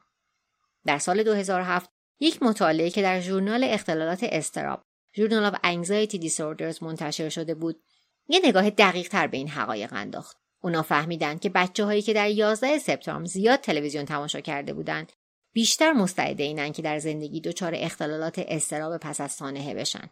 در 0.87 0.99
سال 0.99 1.23
2007 1.23 1.91
یک 2.21 2.43
مطالعه 2.43 2.91
که 2.91 3.03
در 3.03 3.21
ژورنال 3.21 3.65
اختلالات 3.65 4.21
استراب 4.23 4.83
Journal 5.17 5.53
of 5.53 5.57
Anxiety 5.57 6.17
Disorders 6.17 6.83
منتشر 6.83 7.29
شده 7.29 7.55
بود 7.55 7.83
یه 8.29 8.41
نگاه 8.45 8.71
دقیق 8.71 9.09
تر 9.09 9.27
به 9.27 9.37
این 9.37 9.49
حقایق 9.49 9.93
انداخت. 9.93 10.37
اونا 10.63 10.83
فهمیدن 10.83 11.39
که 11.39 11.49
بچه 11.49 11.85
هایی 11.85 12.03
که 12.03 12.13
در 12.13 12.29
11 12.29 12.79
سپتامبر 12.79 13.27
زیاد 13.27 13.61
تلویزیون 13.61 14.05
تماشا 14.05 14.41
کرده 14.41 14.73
بودند 14.73 15.13
بیشتر 15.53 15.93
مستعد 15.93 16.41
اینن 16.41 16.73
که 16.73 16.83
در 16.83 16.99
زندگی 16.99 17.41
دچار 17.41 17.73
اختلالات 17.77 18.39
استراب 18.39 18.97
پس 18.97 19.21
از 19.21 19.33
سانحه 19.33 19.75
بشن. 19.75 20.11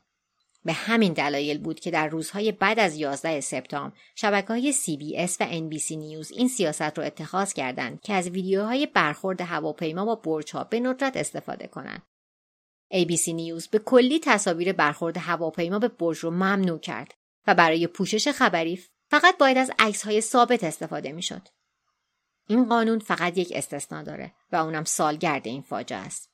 به 0.64 0.72
همین 0.72 1.12
دلایل 1.12 1.58
بود 1.58 1.80
که 1.80 1.90
در 1.90 2.08
روزهای 2.08 2.52
بعد 2.52 2.78
از 2.78 2.96
11 2.96 3.40
سپتامبر 3.40 3.96
شبکه 4.14 4.48
های 4.48 4.72
CBS 4.72 5.36
و 5.40 5.44
NBC 5.44 5.90
نیوز 5.90 6.30
این 6.30 6.48
سیاست 6.48 6.98
رو 6.98 7.04
اتخاذ 7.04 7.52
کردند 7.52 8.00
که 8.00 8.12
از 8.12 8.28
ویدیوهای 8.28 8.86
برخورد 8.86 9.40
هواپیما 9.40 10.04
با 10.04 10.14
برجها 10.14 10.64
به 10.64 10.80
ندرت 10.80 11.16
استفاده 11.16 11.66
کنند. 11.66 12.02
ABC 12.94 13.28
نیوز 13.28 13.68
به 13.68 13.78
کلی 13.78 14.20
تصاویر 14.20 14.72
برخورد 14.72 15.16
هواپیما 15.16 15.78
به 15.78 15.88
برج 15.88 16.18
رو 16.18 16.30
ممنوع 16.30 16.78
کرد 16.78 17.14
و 17.46 17.54
برای 17.54 17.86
پوشش 17.86 18.28
خبری 18.28 18.80
فقط 19.10 19.38
باید 19.38 19.58
از 19.58 19.70
عکس 19.78 20.02
های 20.02 20.20
ثابت 20.20 20.64
استفاده 20.64 21.12
می‌شد. 21.12 21.48
این 22.50 22.64
قانون 22.64 22.98
فقط 22.98 23.38
یک 23.38 23.52
استثنا 23.54 24.02
داره 24.02 24.32
و 24.52 24.56
اونم 24.56 24.84
سالگرد 24.84 25.46
این 25.46 25.62
فاجعه 25.62 25.98
است. 25.98 26.30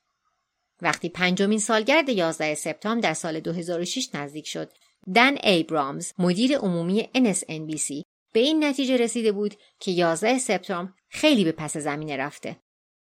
وقتی 0.83 1.09
پنجمین 1.09 1.59
سالگرد 1.59 2.09
11 2.09 2.55
سپتامبر 2.55 3.01
در 3.01 3.15
سال 3.15 3.41
2006 3.41 4.09
نزدیک 4.15 4.47
شد، 4.47 4.73
دن 5.15 5.37
ایبرامز 5.43 6.13
مدیر 6.19 6.59
عمومی 6.59 7.09
NSNBC 7.15 8.03
به 8.33 8.41
این 8.41 8.65
نتیجه 8.65 8.97
رسیده 8.97 9.33
بود 9.33 9.55
که 9.81 9.91
11 9.91 10.39
سپتامبر 10.39 10.93
خیلی 11.09 11.45
به 11.45 11.53
پس 11.53 11.77
زمینه 11.77 12.17
رفته. 12.17 12.57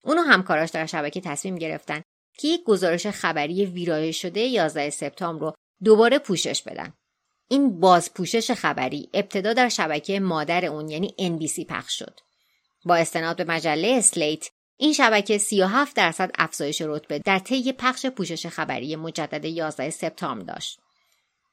اونو 0.04 0.22
همکاراش 0.22 0.70
در 0.70 0.86
شبکه 0.86 1.20
تصمیم 1.20 1.56
گرفتن 1.56 2.02
که 2.38 2.48
یک 2.48 2.64
گزارش 2.64 3.06
خبری 3.06 3.66
ویرایش 3.66 4.22
شده 4.22 4.40
11 4.40 4.90
سپتامبر 4.90 5.40
رو 5.40 5.52
دوباره 5.84 6.18
پوشش 6.18 6.62
بدن. 6.62 6.92
این 7.48 7.80
بازپوشش 7.80 8.50
خبری 8.50 9.10
ابتدا 9.14 9.52
در 9.52 9.68
شبکه 9.68 10.20
مادر 10.20 10.64
اون 10.64 10.88
یعنی 10.88 11.14
NBC 11.18 11.66
پخش 11.66 11.98
شد. 11.98 12.20
با 12.84 12.96
استناد 12.96 13.36
به 13.36 13.44
مجله 13.44 13.94
اسلیت 13.98 14.48
این 14.76 14.92
شبکه 14.92 15.38
37 15.38 15.96
درصد 15.96 16.30
افزایش 16.38 16.82
رتبه 16.82 17.18
در 17.18 17.38
طی 17.38 17.72
پخش 17.72 18.06
پوشش 18.06 18.46
خبری 18.46 18.96
مجدد 18.96 19.44
11 19.44 19.90
سپتامبر 19.90 20.54
داشت. 20.54 20.80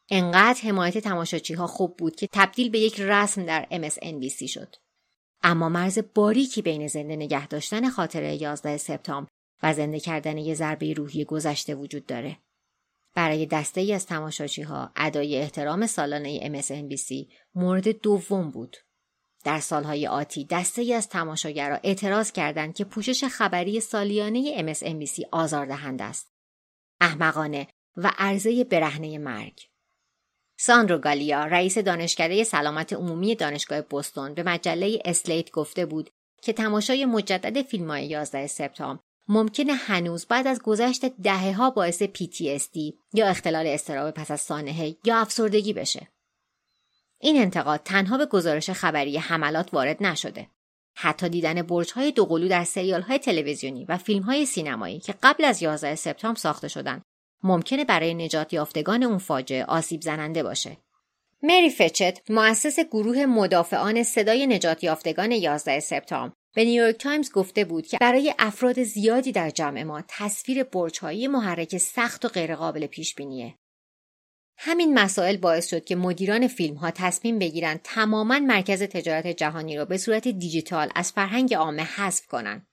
انقدر 0.10 0.62
حمایت 0.62 0.98
تماشاچی 0.98 1.54
ها 1.54 1.68
خوب 1.68 1.98
بود 1.98 2.16
که 2.16 2.28
تبدیل 2.32 2.70
به 2.70 2.80
یک 2.80 3.00
رسم 3.00 3.46
در 3.46 3.68
MSNBC 3.72 4.50
شد. 4.50 4.76
اما 5.44 5.70
مرز 5.70 6.00
باریکی 6.16 6.62
بین 6.62 6.88
زنده 6.88 7.16
نگه 7.16 7.48
داشتن 7.48 7.90
خاطره 7.90 8.42
11 8.42 8.78
سپتامبر 8.78 9.30
و 9.64 9.74
زنده 9.74 10.00
کردن 10.00 10.38
یه 10.38 10.56
ضربه 10.56 10.94
روحی 10.94 11.26
گذشته 11.26 11.76
وجود 11.76 12.06
داره. 12.06 12.38
برای 13.16 13.46
دسته 13.46 13.82
ای 13.82 13.94
از 13.94 14.06
تماشاچی 14.06 14.62
ها 14.62 14.92
ادای 14.96 15.38
احترام 15.38 15.88
سالانه 15.88 16.62
MSNBC 16.62 17.34
مورد 17.56 17.88
دوم 17.88 18.52
بود. 18.52 18.78
در 19.44 19.60
سالهای 19.60 20.08
آتی 20.08 20.46
دسته 20.46 20.94
از 20.94 21.10
تماشاگرها 21.10 21.80
اعتراض 21.84 22.32
کردند 22.32 22.76
که 22.76 22.84
پوشش 22.84 23.24
خبری 23.24 23.80
سالیانه 23.80 24.74
MSNBC 24.74 25.22
آزاردهنده 25.32 26.04
است. 26.04 26.32
احمقانه 27.02 27.68
و 27.98 28.12
عرضه 28.18 28.64
برهنه 28.64 29.18
مرگ. 29.18 29.70
ساندرو 30.58 30.98
گالیا 30.98 31.46
رئیس 31.46 31.78
دانشکده 31.78 32.44
سلامت 32.44 32.94
عمومی 32.94 33.36
دانشگاه 33.36 33.82
بوستون 33.82 34.34
به 34.34 34.44
مجله 34.44 35.00
اسلیت 35.06 35.52
گفته 35.52 35.86
بود 35.86 36.10
که 36.42 36.54
تماشای 36.54 37.06
مجدد 37.06 37.62
فیلم 37.62 37.92
های 37.92 38.06
11 38.06 38.48
سپتامبر 38.48 39.02
ممکنه 39.28 39.74
هنوز 39.74 40.26
بعد 40.26 40.48
از 40.48 40.62
گذشت 40.62 41.06
دهه 41.06 41.54
ها 41.54 41.70
باعث 41.70 42.04
PTSD 42.04 42.94
یا 43.14 43.28
اختلال 43.28 43.68
استراب 43.68 44.12
پس 44.12 44.32
از 44.32 44.42
سانحه 44.42 44.96
یا 45.06 45.18
افسردگی 45.18 45.74
بشه. 45.74 46.08
این 47.20 47.42
انتقاد 47.42 47.82
تنها 47.86 48.18
به 48.18 48.26
گزارش 48.26 48.70
خبری 48.70 49.18
حملات 49.18 49.74
وارد 49.74 50.04
نشده. 50.04 50.48
حتی 50.96 51.30
دیدن 51.30 51.62
برج 51.62 51.92
های 51.92 52.12
دوقلو 52.12 52.48
در 52.48 52.64
سریال 52.64 53.02
های 53.02 53.20
تلویزیونی 53.20 53.86
و 53.86 53.98
فیلم 53.98 54.24
های 54.24 54.46
سینمایی 54.46 55.00
که 55.00 55.16
قبل 55.24 55.46
از 55.46 55.62
11 55.62 55.96
سپتامبر 55.96 56.40
ساخته 56.40 56.68
شدن 56.68 57.02
ممکنه 57.44 57.86
برای 57.86 58.14
نجات 58.14 58.54
یافتگان 58.54 59.04
اون 59.04 59.18
فاجعه 59.18 59.66
آسیب 59.66 60.02
زننده 60.02 60.44
باشه. 60.44 60.78
مری 61.44 61.70
فچت 61.70 62.20
مؤسس 62.30 62.80
گروه 62.80 63.26
مدافعان 63.26 64.04
صدای 64.04 64.48
نجات 64.48 64.84
یافتگان 64.84 65.32
11 65.32 65.80
سپتامبر 65.80 66.34
به 66.56 66.66
نیویورک 66.66 66.98
تایمز 66.98 67.32
گفته 67.32 67.66
بود 67.66 67.88
که 67.88 67.98
برای 67.98 68.34
افراد 68.40 68.84
زیادی 68.84 69.32
در 69.32 69.50
جمع 69.50 69.84
ما 69.84 70.04
تصویر 70.08 70.64
برج‌ها 70.64 71.06
یه 71.06 71.28
محرک 71.28 71.78
سخت 71.78 72.26
و 72.26 72.28
غیرقابل 72.28 72.88
پیش 72.88 73.16
بینیه. 73.16 73.56
همین 74.62 75.00
مسائل 75.00 75.38
باعث 75.38 75.70
شد 75.70 75.86
که 75.86 75.96
مدیران 75.96 76.48
فیلم 76.48 76.76
ها 76.76 76.92
تصمیم 76.92 77.40
بگیرند 77.40 77.80
تماما 77.84 78.40
مرکز 78.40 78.84
تجارت 78.84 79.28
جهانی 79.28 79.78
را 79.78 79.86
به 79.86 79.98
صورت 79.98 80.28
دیجیتال 80.28 80.90
از 80.96 81.12
فرهنگ 81.12 81.54
عامه 81.54 81.84
حذف 81.84 82.28
کنند. 82.28 82.68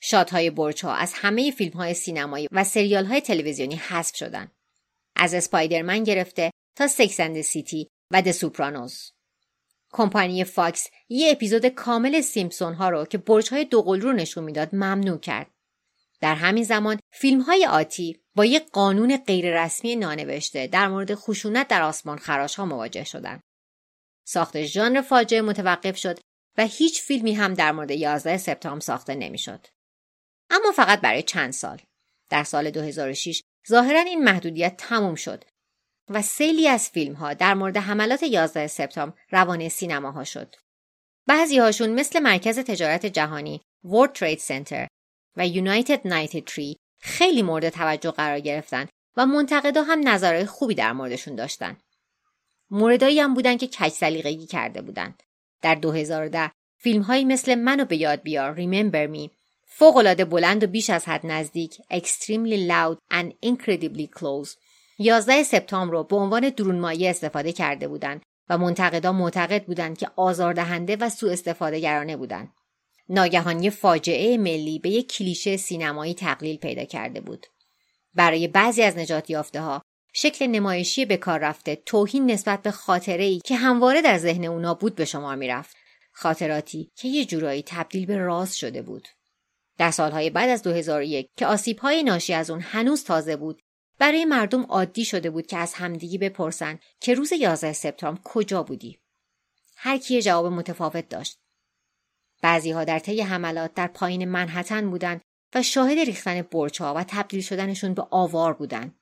shot 0.00 0.33
های 0.33 0.50
برج 0.50 0.84
ها 0.84 0.94
از 0.94 1.12
همه 1.14 1.50
فیلم 1.50 1.72
های 1.72 1.94
سینمایی 1.94 2.48
و 2.52 2.64
سریال 2.64 3.04
های 3.04 3.20
تلویزیونی 3.20 3.74
حذف 3.74 4.16
شدند. 4.16 4.52
از 5.16 5.34
اسپایدرمن 5.34 6.04
گرفته 6.04 6.50
تا 6.76 6.86
Sex 6.86 7.20
and 7.20 7.40
City 7.40 7.88
و 8.10 8.22
The 8.22 8.30
Sopranos. 8.30 9.10
کمپانی 9.92 10.44
فاکس 10.44 10.88
یه 11.08 11.30
اپیزود 11.30 11.66
کامل 11.66 12.20
سیمپسون 12.20 12.74
ها 12.74 12.88
رو 12.88 13.04
که 13.04 13.18
برج 13.18 13.50
های 13.50 13.64
دوقلو 13.64 14.02
رو 14.02 14.12
نشون 14.12 14.44
می‌داد 14.44 14.74
ممنوع 14.74 15.18
کرد. 15.18 15.50
در 16.20 16.34
همین 16.34 16.64
زمان 16.64 17.00
فیلم 17.12 17.40
های 17.40 17.66
آتی 17.66 18.20
با 18.34 18.44
یک 18.44 18.70
قانون 18.70 19.16
غیررسمی 19.16 19.96
نانوشته 19.96 20.66
در 20.66 20.88
مورد 20.88 21.14
خشونت 21.14 21.68
در 21.68 21.82
آسمان 21.82 22.18
خراش 22.18 22.54
ها 22.54 22.64
مواجه 22.64 23.04
شدند. 23.04 23.40
ساخت 24.26 24.62
ژانر 24.62 25.00
فاجعه 25.00 25.40
متوقف 25.40 25.96
شد 25.96 26.18
و 26.58 26.66
هیچ 26.66 27.02
فیلمی 27.02 27.34
هم 27.34 27.54
در 27.54 27.72
مورد 27.72 27.90
11 27.90 28.36
سپتامبر 28.36 28.80
ساخته 28.80 29.14
نمی‌شد. 29.14 29.66
اما 30.50 30.72
فقط 30.72 31.00
برای 31.00 31.22
چند 31.22 31.52
سال. 31.52 31.80
در 32.30 32.44
سال 32.44 32.70
2006 32.70 33.42
ظاهرا 33.68 34.00
این 34.00 34.24
محدودیت 34.24 34.76
تموم 34.76 35.14
شد 35.14 35.44
و 36.10 36.22
سیلی 36.22 36.68
از 36.68 36.90
فیلم 36.90 37.14
ها 37.14 37.34
در 37.34 37.54
مورد 37.54 37.76
حملات 37.76 38.22
11 38.22 38.66
سپتامبر 38.66 39.16
روانه 39.30 39.68
سینماها 39.68 40.24
شد. 40.24 40.54
بعضی 41.26 41.58
هاشون 41.58 41.90
مثل 41.90 42.20
مرکز 42.20 42.58
تجارت 42.58 43.06
جهانی 43.06 43.62
World 43.86 44.18
Trade 44.18 44.40
Center 44.40 44.86
و 45.36 45.48
United 45.48 46.00
93 46.04 46.74
خیلی 47.00 47.42
مورد 47.42 47.68
توجه 47.68 48.10
قرار 48.10 48.40
گرفتن 48.40 48.86
و 49.16 49.26
منتقدا 49.26 49.82
هم 49.82 50.08
نظرهای 50.08 50.46
خوبی 50.46 50.74
در 50.74 50.92
موردشون 50.92 51.34
داشتن. 51.34 51.76
موردایی 52.70 53.20
هم 53.20 53.34
بودن 53.34 53.56
که 53.56 53.66
کج 53.66 53.88
سلیقگی 53.88 54.46
کرده 54.46 54.82
بودند. 54.82 55.22
در 55.62 55.74
2010 55.74 56.50
فیلم 56.78 57.02
هایی 57.02 57.24
مثل 57.24 57.54
منو 57.54 57.84
به 57.84 57.96
یاد 57.96 58.22
بیار 58.22 58.56
Remember 58.56 59.16
Me 59.16 59.30
فوقالعاده 59.64 60.24
بلند 60.24 60.64
و 60.64 60.66
بیش 60.66 60.90
از 60.90 61.08
حد 61.08 61.26
نزدیک 61.26 61.74
Extremely 61.74 62.70
Loud 62.70 62.96
and 63.12 63.32
Incredibly 63.46 64.18
Close 64.18 64.50
11 64.98 65.42
سپتامبر 65.42 65.92
رو 65.92 66.04
به 66.04 66.16
عنوان 66.16 66.48
درونمایی 66.48 67.08
استفاده 67.08 67.52
کرده 67.52 67.88
بودند 67.88 68.22
و 68.48 68.58
منتقدا 68.58 69.12
معتقد 69.12 69.64
بودند 69.64 69.98
که 69.98 70.10
آزاردهنده 70.16 70.96
و 70.96 71.08
سوء 71.08 71.32
استفاده 71.32 71.80
گرانه 71.80 72.16
بودند. 72.16 72.52
ناگهان 73.08 73.70
فاجعه 73.70 74.38
ملی 74.38 74.78
به 74.78 74.90
یک 74.90 75.12
کلیشه 75.12 75.56
سینمایی 75.56 76.14
تقلیل 76.14 76.56
پیدا 76.56 76.84
کرده 76.84 77.20
بود. 77.20 77.46
برای 78.14 78.48
بعضی 78.48 78.82
از 78.82 78.96
نجات 78.96 79.30
یافته 79.30 79.60
ها 79.60 79.82
شکل 80.12 80.46
نمایشی 80.46 81.04
به 81.04 81.16
کار 81.16 81.38
رفته 81.38 81.82
توهین 81.86 82.30
نسبت 82.30 82.62
به 82.62 82.70
خاطره 82.70 83.24
ای 83.24 83.40
که 83.44 83.56
همواره 83.56 84.02
در 84.02 84.18
ذهن 84.18 84.44
اونا 84.44 84.74
بود 84.74 84.94
به 84.94 85.04
شما 85.04 85.36
می‌رفت. 85.36 85.76
خاطراتی 86.12 86.90
که 86.94 87.08
یه 87.08 87.24
جورایی 87.24 87.62
تبدیل 87.66 88.06
به 88.06 88.18
راز 88.18 88.56
شده 88.56 88.82
بود. 88.82 89.08
در 89.78 89.90
سالهای 89.90 90.30
بعد 90.30 90.50
از 90.50 90.62
2001 90.62 91.28
که 91.36 91.46
آسیبهای 91.46 92.02
ناشی 92.02 92.34
از 92.34 92.50
اون 92.50 92.60
هنوز 92.60 93.04
تازه 93.04 93.36
بود 93.36 93.62
برای 93.98 94.24
مردم 94.24 94.62
عادی 94.62 95.04
شده 95.04 95.30
بود 95.30 95.46
که 95.46 95.56
از 95.56 95.74
همدیگی 95.74 96.18
بپرسن 96.18 96.78
که 97.00 97.14
روز 97.14 97.32
11 97.32 97.72
سپتامبر 97.72 98.20
کجا 98.24 98.62
بودی 98.62 98.98
هر 99.76 99.98
کی 99.98 100.22
جواب 100.22 100.46
متفاوت 100.46 101.08
داشت 101.08 101.38
بعضی 102.42 102.70
ها 102.70 102.84
در 102.84 102.98
طی 102.98 103.20
حملات 103.20 103.74
در 103.74 103.86
پایین 103.86 104.24
منحتن 104.24 104.90
بودند 104.90 105.20
و 105.54 105.62
شاهد 105.62 105.98
ریختن 105.98 106.42
برجها 106.42 106.94
و 106.94 107.04
تبدیل 107.08 107.40
شدنشون 107.40 107.94
به 107.94 108.06
آوار 108.10 108.52
بودند 108.52 108.98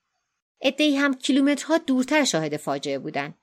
عدهای 0.63 0.97
هم 0.97 1.15
کیلومترها 1.15 1.79
دورتر 1.79 2.25
شاهد 2.25 2.57
فاجعه 2.57 2.99
بودند 2.99 3.35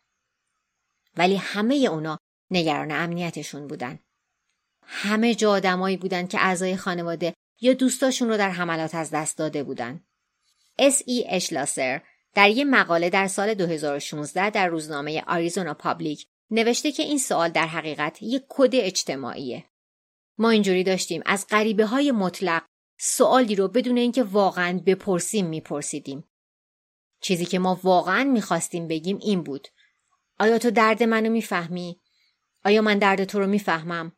ولی 1.18 1.36
همه 1.36 1.76
اونا 1.76 2.18
نگران 2.52 2.92
امنیتشون 2.92 3.68
بودند 3.68 4.00
همه 4.84 5.36
جا 5.36 5.52
آدمایی 5.52 5.98
بودند 5.98 6.30
که 6.30 6.38
اعضای 6.42 6.78
خانواده 6.78 7.34
یا 7.62 7.74
دوستاشون 7.74 8.30
رو 8.30 8.38
در 8.38 8.50
حملات 8.50 8.96
از 8.96 9.12
دست 9.12 9.38
داده 9.38 9.64
بودند 9.64 10.06
اس 10.80 11.02
ای 11.06 11.26
اشلاسر 11.30 12.02
در 12.34 12.50
یک 12.50 12.68
مقاله 12.70 13.10
در 13.10 13.28
سال 13.28 13.54
2016 13.54 14.50
در 14.50 14.68
روزنامه 14.68 15.24
آریزونا 15.28 15.74
ریپابلیک 15.74 16.28
نوشته 16.52 16.92
که 16.92 17.04
این 17.04 17.18
سوال 17.18 17.50
در 17.50 17.68
حقیقت 17.68 18.22
یک 18.22 18.44
کد 18.50 18.70
اجتماعیه. 18.74 19.66
ما 20.38 20.50
اینجوری 20.50 20.84
داشتیم 20.84 21.22
از 21.26 21.48
غریبه 21.50 21.86
های 21.86 22.12
مطلق 22.12 22.64
سوالی 23.00 23.56
رو 23.56 23.68
بدون 23.68 23.98
اینکه 23.98 24.24
واقعا 24.24 24.82
بپرسیم 24.86 25.46
میپرسیدیم. 25.46 26.24
چیزی 27.22 27.46
که 27.46 27.60
ما 27.60 27.80
واقعا 27.84 28.24
می‌خواستیم 28.24 28.88
بگیم 28.88 29.18
این 29.22 29.44
بود. 29.44 29.68
آیا 30.40 30.58
تو 30.58 30.72
درد 30.72 31.04
منو 31.04 31.30
می‌فهمی؟ 31.30 32.02
آیا 32.66 32.82
من 32.82 32.98
درد 32.98 33.24
تو 33.24 33.40
رو 33.40 33.48
می‌فهمم؟ 33.48 34.12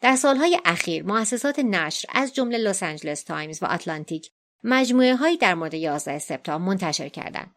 در 0.00 0.16
سالهای 0.16 0.60
اخیر 0.64 1.02
مؤسسات 1.02 1.58
نشر 1.58 2.08
از 2.12 2.34
جمله 2.34 2.58
لس 2.58 2.82
آنجلس 2.82 3.22
تایمز 3.22 3.62
و 3.62 3.66
اتلانتیک 3.70 4.30
مجموعه 4.64 5.16
هایی 5.16 5.36
در 5.36 5.54
مورد 5.54 5.74
11 5.74 6.18
سپتامبر 6.18 6.66
منتشر 6.66 7.08
کردند. 7.08 7.54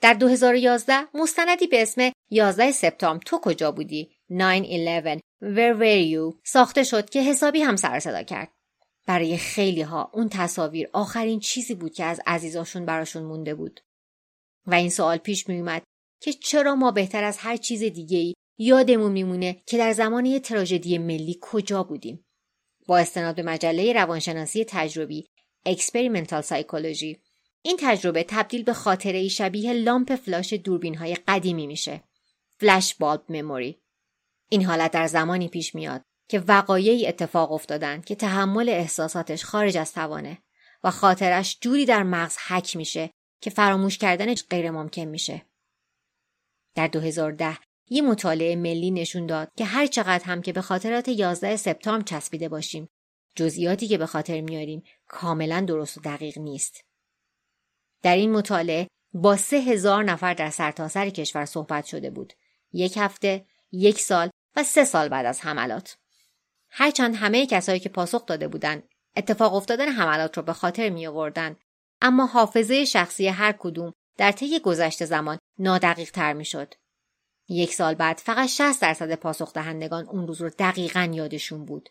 در 0.00 0.14
2011 0.14 0.94
مستندی 1.14 1.66
به 1.66 1.82
اسم 1.82 2.12
11 2.30 2.72
سپتامبر 2.72 3.22
تو 3.26 3.38
کجا 3.38 3.72
بودی 3.72 4.10
9-11 4.30 5.20
Where 5.42 5.74
were 5.78 6.12
you 6.12 6.40
ساخته 6.44 6.84
شد 6.84 7.10
که 7.10 7.22
حسابی 7.22 7.60
هم 7.60 7.76
سر 7.76 7.92
و 7.92 8.00
صدا 8.00 8.22
کرد. 8.22 8.52
برای 9.06 9.36
خیلی 9.36 9.82
ها 9.82 10.10
اون 10.14 10.28
تصاویر 10.28 10.88
آخرین 10.92 11.40
چیزی 11.40 11.74
بود 11.74 11.94
که 11.94 12.04
از 12.04 12.20
عزیزاشون 12.26 12.86
براشون 12.86 13.22
مونده 13.22 13.54
بود. 13.54 13.80
و 14.66 14.74
این 14.74 14.90
سوال 14.90 15.16
پیش 15.16 15.48
می 15.48 15.58
اومد 15.58 15.82
که 16.20 16.32
چرا 16.32 16.74
ما 16.74 16.90
بهتر 16.90 17.24
از 17.24 17.38
هر 17.38 17.56
چیز 17.56 17.82
دیگه 17.82 18.18
ای 18.18 18.34
یادمون 18.58 19.12
میمونه 19.12 19.62
که 19.66 19.78
در 19.78 19.92
زمان 19.92 20.26
یه 20.26 20.40
تراژدی 20.40 20.98
ملی 20.98 21.38
کجا 21.40 21.82
بودیم. 21.82 22.24
با 22.86 22.98
استناد 22.98 23.36
به 23.36 23.42
مجله 23.42 23.92
روانشناسی 23.92 24.64
تجربی 24.64 25.26
Experimental 25.66 26.40
Psychology 26.40 27.18
این 27.62 27.76
تجربه 27.80 28.24
تبدیل 28.28 28.62
به 28.62 28.72
خاطره 28.72 29.28
شبیه 29.28 29.72
لامپ 29.72 30.14
فلاش 30.14 30.52
دوربین 30.52 30.94
های 30.94 31.14
قدیمی 31.14 31.66
میشه. 31.66 32.02
Flashbulb 32.60 33.22
memory. 33.28 33.78
این 34.48 34.64
حالت 34.64 34.90
در 34.90 35.06
زمانی 35.06 35.48
پیش 35.48 35.74
میاد 35.74 36.02
که 36.28 36.38
وقایعی 36.38 37.06
اتفاق 37.06 37.52
افتادن 37.52 38.00
که 38.00 38.14
تحمل 38.14 38.68
احساساتش 38.68 39.44
خارج 39.44 39.76
از 39.76 39.92
توانه 39.92 40.38
و 40.84 40.90
خاطرش 40.90 41.58
جوری 41.60 41.86
در 41.86 42.02
مغز 42.02 42.36
حک 42.48 42.76
میشه 42.76 43.10
که 43.40 43.50
فراموش 43.50 43.98
کردنش 43.98 44.44
غیر 44.50 44.70
ممکن 44.70 45.04
میشه. 45.04 45.46
در 46.74 46.86
2010 46.86 47.58
یه 47.90 48.02
مطالعه 48.02 48.56
ملی 48.56 48.90
نشون 48.90 49.26
داد 49.26 49.48
که 49.56 49.64
هر 49.64 49.86
چقدر 49.86 50.24
هم 50.24 50.42
که 50.42 50.52
به 50.52 50.60
خاطرات 50.60 51.08
11 51.08 51.56
سپتامبر 51.56 52.04
چسبیده 52.04 52.48
باشیم 52.48 52.88
جزئیاتی 53.34 53.88
که 53.88 53.98
به 53.98 54.06
خاطر 54.06 54.40
میاریم 54.40 54.82
کاملا 55.06 55.60
درست 55.60 55.98
و 55.98 56.00
دقیق 56.00 56.38
نیست. 56.38 56.80
در 58.02 58.16
این 58.16 58.32
مطالعه 58.32 58.88
با 59.14 59.36
سه 59.36 59.56
هزار 59.56 60.04
نفر 60.04 60.34
در 60.34 60.50
سرتاسر 60.50 61.04
سر 61.04 61.10
کشور 61.10 61.44
صحبت 61.44 61.84
شده 61.84 62.10
بود. 62.10 62.32
یک 62.72 62.96
هفته، 62.96 63.46
یک 63.72 64.00
سال 64.00 64.30
و 64.58 64.62
سه 64.62 64.84
سال 64.84 65.08
بعد 65.08 65.26
از 65.26 65.40
حملات. 65.40 65.96
هرچند 66.70 67.16
همه 67.16 67.46
کسایی 67.46 67.80
که 67.80 67.88
پاسخ 67.88 68.26
داده 68.26 68.48
بودند 68.48 68.88
اتفاق 69.16 69.54
افتادن 69.54 69.88
حملات 69.88 70.36
را 70.36 70.42
به 70.42 70.52
خاطر 70.52 70.88
می 70.88 71.06
آوردن 71.06 71.56
اما 72.02 72.26
حافظه 72.26 72.84
شخصی 72.84 73.28
هر 73.28 73.52
کدوم 73.52 73.92
در 74.16 74.32
طی 74.32 74.60
گذشته 74.60 75.04
زمان 75.04 75.38
نادقیق 75.58 76.10
تر 76.10 76.32
می 76.32 76.44
شد. 76.44 76.74
یک 77.48 77.74
سال 77.74 77.94
بعد 77.94 78.16
فقط 78.16 78.48
60 78.48 78.82
درصد 78.82 79.14
پاسخ 79.14 79.52
دهندگان 79.52 80.08
اون 80.08 80.26
روز 80.26 80.40
رو 80.40 80.50
دقیقا 80.50 81.10
یادشون 81.14 81.64
بود. 81.64 81.88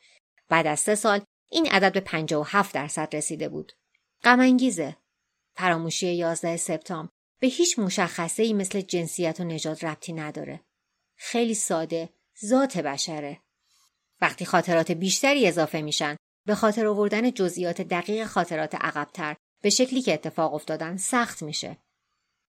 بعد 0.50 0.68
از 0.68 0.80
سه 0.80 0.96
سال 0.96 1.22
این 1.52 1.68
عدد 1.68 1.94
به 1.94 2.00
57 2.00 2.76
درصد 2.76 3.16
رسیده 3.16 3.50
بود. 3.50 3.74
غمانگیزه. 4.24 4.98
فراموشی 5.56 6.08
11 6.08 6.58
سپتامبر 6.58 7.12
به 7.40 7.48
هیچ 7.48 7.80
مشخصه 7.80 8.44
ای 8.44 8.54
مثل 8.54 8.82
جنسیت 8.82 9.40
و 9.40 9.44
نژاد 9.44 9.86
ربطی 9.86 10.14
نداره. 10.14 10.62
خیلی 11.16 11.54
ساده، 11.54 12.10
ذات 12.46 12.78
بشره. 12.78 13.42
وقتی 14.22 14.46
خاطرات 14.46 14.92
بیشتری 14.92 15.48
اضافه 15.48 15.82
میشن 15.82 16.16
به 16.46 16.56
خاطر 16.56 16.88
آوردن 16.88 17.32
جزئیات 17.32 17.82
دقیق 17.82 18.26
خاطرات 18.26 18.76
عقبتر 18.76 19.36
به 19.62 19.70
شکلی 19.70 20.02
که 20.02 20.14
اتفاق 20.14 20.54
افتادن 20.54 20.98
سخت 20.98 21.44
میشه. 21.44 21.78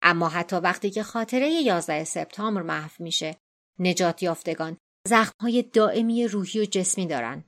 اما 0.02 0.30
حتی 0.30 0.56
وقتی 0.56 0.89
که 0.89 1.04
خاطره 1.04 1.50
11 1.50 2.04
سپتامبر 2.04 2.62
محو 2.62 2.89
میشه 3.00 3.38
نجات 3.80 4.24
یافتگان 4.24 4.78
زخمهای 5.08 5.62
دائمی 5.62 6.28
روحی 6.28 6.62
و 6.62 6.65
جسمی 6.65 7.08
دارن. 7.08 7.44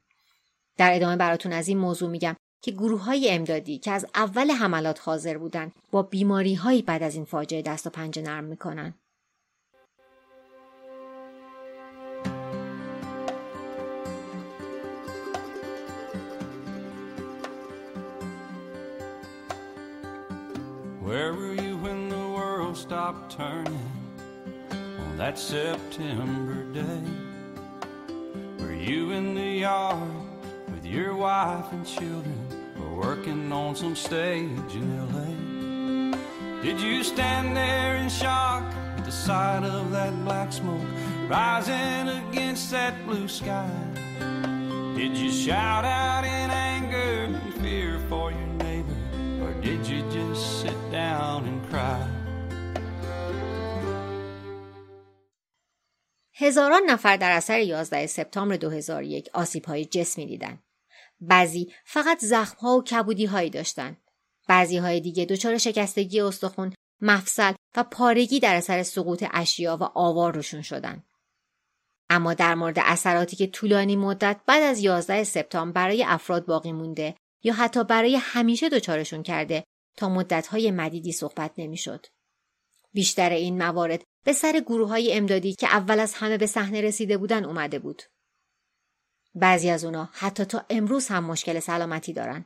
در 0.78 0.96
ادامه 0.96 1.16
براتون 1.16 1.54
از 1.54 1.68
این 1.68 1.78
موضوع 1.78 2.10
میگم 2.10 2.36
که 2.64 2.72
گروه 2.72 3.04
های 3.04 3.32
امدادی 3.32 3.78
که 3.78 3.92
از 3.92 4.06
اول 4.16 4.52
حملات 4.52 5.00
حاضر 5.04 5.38
بودن 5.38 5.72
با 5.92 6.04
بیماری 6.04 6.56
هایی 6.56 6.82
بعد 6.82 7.04
از 7.04 7.16
این 7.16 7.26
فاجعه 7.26 7.62
دست 7.62 7.88
و 7.88 7.90
پنجه 7.90 8.22
نرم 8.22 8.44
می‌کنن. 8.44 8.94
Where 21.12 21.34
were 21.34 21.56
you 21.56 21.76
when 21.76 22.08
the 22.08 22.16
world 22.16 22.78
stopped 22.78 23.36
turning 23.36 23.92
on 24.72 25.18
that 25.18 25.38
September 25.38 26.64
day? 26.72 27.04
Were 28.58 28.74
you 28.74 29.12
in 29.12 29.36
the 29.36 29.60
yard 29.60 30.10
with 30.72 30.86
your 30.86 31.14
wife 31.14 31.70
and 31.74 31.86
children 31.86 32.48
or 32.80 32.96
working 32.96 33.52
on 33.52 33.76
some 33.76 33.94
stage 33.94 34.74
in 34.74 34.88
LA? 35.12 36.16
Did 36.62 36.80
you 36.80 37.04
stand 37.04 37.58
there 37.58 37.98
in 37.98 38.08
shock 38.08 38.64
at 38.96 39.04
the 39.04 39.12
sight 39.12 39.66
of 39.66 39.92
that 39.92 40.14
black 40.24 40.54
smoke 40.54 40.88
rising 41.28 42.08
against 42.08 42.72
that 42.72 42.94
blue 43.06 43.28
sky? 43.28 43.70
Did 44.96 45.18
you 45.18 45.30
shout 45.30 45.84
out 45.84 46.24
in 46.24 46.50
anger 46.50 47.36
and 47.36 47.54
fear 47.56 48.00
for 48.08 48.32
your 48.32 48.48
neighbor 48.64 48.96
or 49.42 49.54
did 49.56 49.86
you 49.88 50.04
just 50.12 50.31
هزاران 56.34 56.82
نفر 56.88 57.18
در 57.18 57.32
اثر 57.32 57.60
11 57.60 58.08
سپتامبر 58.08 58.56
2001 58.56 59.30
آسیب 59.34 59.66
های 59.66 59.86
جسمی 59.86 60.26
دیدن. 60.26 60.60
بعضی 61.20 61.74
فقط 61.86 62.20
زخم 62.20 62.58
ها 62.58 62.78
و 62.78 62.84
کبودی 62.84 63.26
هایی 63.26 63.50
داشتن. 63.50 63.98
بعضی 64.48 64.78
های 64.78 65.00
دیگه 65.00 65.26
دچار 65.26 65.58
شکستگی 65.58 66.22
استخون، 66.22 66.74
مفصل 67.02 67.54
و 67.76 67.84
پارگی 67.84 68.40
در 68.40 68.56
اثر 68.56 68.84
سقوط 68.84 69.26
اشیا 69.34 69.78
و 69.78 69.84
آوار 69.84 70.36
روشون 70.36 70.62
شدن. 70.62 71.04
اما 72.10 72.34
در 72.34 72.56
مورد 72.56 72.80
اثراتی 72.80 73.36
که 73.36 73.48
طولانی 73.48 73.96
مدت 73.96 74.40
بعد 74.46 74.64
از 74.64 74.80
11 74.80 75.24
سپتامبر 75.24 75.82
برای 75.82 76.04
افراد 76.04 76.46
باقی 76.46 76.72
مونده 76.72 77.16
یا 77.44 77.54
حتی 77.54 77.84
برای 77.84 78.16
همیشه 78.16 78.70
دچارشون 78.70 79.24
کرده 79.24 79.64
تا 79.98 80.10
مدتهای 80.10 80.72
مدیدی 80.72 81.12
صحبت 81.12 81.52
نمی‌شد. 81.58 82.06
بیشتر 82.94 83.30
این 83.30 83.58
موارد 83.58 84.04
به 84.24 84.34
سر 84.34 84.60
گروه 84.60 84.90
های 84.90 85.14
امدادی 85.14 85.54
که 85.54 85.68
اول 85.68 86.00
از 86.00 86.14
همه 86.14 86.38
به 86.38 86.48
صحنه 86.48 86.82
رسیده 86.82 87.18
بودن 87.18 87.46
اومده 87.46 87.80
بود. 87.80 88.04
بعضی 89.36 89.70
از 89.70 89.86
اونا 89.86 90.10
حتی 90.14 90.46
تا 90.46 90.66
امروز 90.70 91.08
هم 91.08 91.24
مشکل 91.24 91.60
سلامتی 91.60 92.14
دارن. 92.14 92.46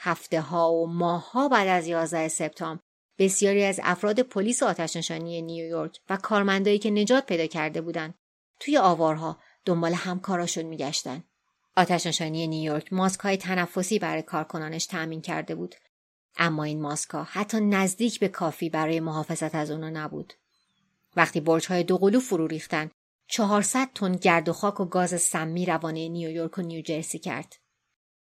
هفته 0.00 0.40
ها 0.40 0.72
و 0.72 0.86
ماه 0.86 1.32
ها 1.32 1.48
بعد 1.48 1.68
از 1.68 1.86
11 1.86 2.28
سپتامبر 2.28 2.82
بسیاری 3.18 3.64
از 3.64 3.80
افراد 3.82 4.20
پلیس 4.20 4.62
آتشنشانی 4.62 5.42
نیویورک 5.42 5.98
و 6.10 6.16
کارمندایی 6.16 6.78
که 6.78 6.90
نجات 6.90 7.26
پیدا 7.26 7.46
کرده 7.46 7.80
بودند 7.80 8.14
توی 8.60 8.78
آوارها 8.78 9.38
دنبال 9.64 9.94
همکاراشون 9.94 10.64
میگشتن. 10.64 11.24
آتشنشانی 11.76 12.46
نیویورک 12.46 12.92
ماسک 12.92 13.20
های 13.20 13.36
تنفسی 13.36 13.98
برای 13.98 14.22
کارکنانش 14.22 14.86
تأمین 14.86 15.20
کرده 15.20 15.54
بود 15.54 15.74
اما 16.36 16.64
این 16.64 16.82
ماسکا 16.82 17.24
حتی 17.24 17.60
نزدیک 17.60 18.20
به 18.20 18.28
کافی 18.28 18.70
برای 18.70 19.00
محافظت 19.00 19.54
از 19.54 19.70
اونا 19.70 19.90
نبود. 19.90 20.32
وقتی 21.16 21.40
برج 21.40 21.66
های 21.66 21.82
دوقلو 21.82 22.20
فرو 22.20 22.46
ریختن 22.46 22.90
400 23.28 23.88
تن 23.94 24.12
گرد 24.12 24.48
و 24.48 24.52
خاک 24.52 24.80
و 24.80 24.84
گاز 24.84 25.22
سمی 25.22 25.66
روانه 25.66 26.08
نیویورک 26.08 26.58
و 26.58 26.62
نیوجرسی 26.62 27.18
کرد. 27.18 27.56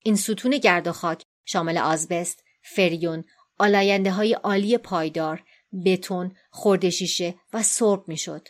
این 0.03 0.17
ستون 0.17 0.59
گرد 0.59 0.87
و 0.87 0.93
خاک 0.93 1.23
شامل 1.45 1.79
آزبست 1.79 2.45
فریون 2.63 3.25
آلاینده 3.59 4.11
های 4.11 4.33
عالی 4.33 4.79
پایدار 4.79 5.43
بتون 5.85 6.37
خورده 6.51 6.91
شیشه 6.91 7.35
و 7.53 7.63
سرب 7.63 8.09
می‌شد 8.09 8.49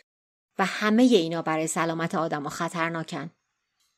و 0.59 0.65
همه 0.65 1.03
اینا 1.03 1.41
برای 1.41 1.67
سلامت 1.67 2.15
آدم 2.15 2.49
خطرناکن. 2.49 3.31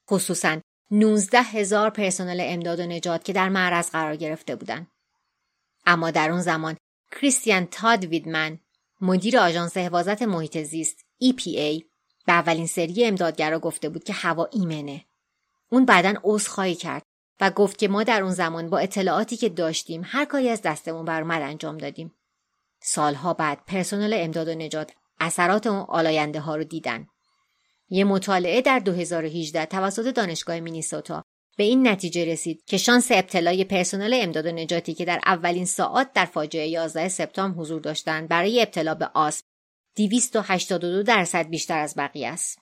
خصوصا 0.10 0.62
19 0.92 1.42
هزار 1.42 1.90
پرسنل 1.90 2.42
امداد 2.42 2.80
و 2.80 2.86
نجات 2.86 3.24
که 3.24 3.34
در 3.34 3.50
معرض 3.50 3.90
قرار 3.90 4.16
گرفته 4.16 4.56
بودند. 4.56 4.88
اما 5.88 6.12
در 6.12 6.32
اون 6.32 6.42
زمان 6.42 6.78
کریستیان 7.12 7.66
تاد 7.66 8.06
ویدمن 8.06 8.60
مدیر 9.02 9.40
آژانس 9.40 9.78
حفاظت 9.78 10.22
محیط 10.22 10.58
زیست 10.58 11.06
EPA 11.24 11.84
به 12.26 12.34
اولین 12.34 12.68
سری 12.68 13.06
امدادگرا 13.06 13.60
گفته 13.60 13.90
بود 13.90 14.04
که 14.04 14.14
هوا 14.14 14.50
ایمنه. 14.52 15.06
اون 15.70 15.86
بعدا 15.86 16.14
عذرخواهی 16.24 16.76
کرد 16.76 17.04
و 17.42 17.52
گفت 17.52 17.78
که 17.78 17.88
ما 17.88 18.04
در 18.04 18.22
اون 18.22 18.32
زمان 18.32 18.70
با 18.70 18.78
اطلاعاتی 18.78 19.38
که 19.38 19.50
داشتیم 19.50 20.02
هر 20.06 20.26
کاری 20.26 20.50
از 20.50 20.62
دستمون 20.62 21.06
برآمد 21.06 21.42
انجام 21.42 21.78
دادیم. 21.78 22.14
سالها 22.82 23.34
بعد 23.34 23.66
پرسنل 23.66 24.14
امداد 24.14 24.48
و 24.48 24.56
نجات 24.56 24.92
اثرات 25.20 25.68
اون 25.68 25.80
آلاینده 25.80 26.40
ها 26.40 26.56
رو 26.56 26.64
دیدن. 26.64 27.08
یه 27.90 28.04
مطالعه 28.04 28.62
در 28.62 28.80
2018 28.80 29.66
توسط 29.66 30.16
دانشگاه 30.16 30.60
مینیسوتا 30.60 31.24
به 31.58 31.64
این 31.64 31.88
نتیجه 31.88 32.26
رسید 32.26 32.64
که 32.66 32.78
شانس 32.78 33.12
ابتلای 33.12 33.64
پرسنل 33.64 34.20
امداد 34.22 34.46
و 34.46 34.52
نجاتی 34.52 34.94
که 34.94 35.06
در 35.06 35.20
اولین 35.26 35.66
ساعات 35.66 36.14
در 36.14 36.26
فاجعه 36.26 36.68
11 36.68 37.10
سپتامبر 37.10 37.58
حضور 37.58 37.82
داشتند 37.82 38.28
برای 38.28 38.62
ابتلا 38.62 38.96
به 38.96 39.10
آسم 39.14 39.44
282 39.96 41.04
درصد 41.04 41.50
بیشتر 41.50 41.80
از 41.80 41.94
بقیه 41.98 42.28
است. 42.28 42.60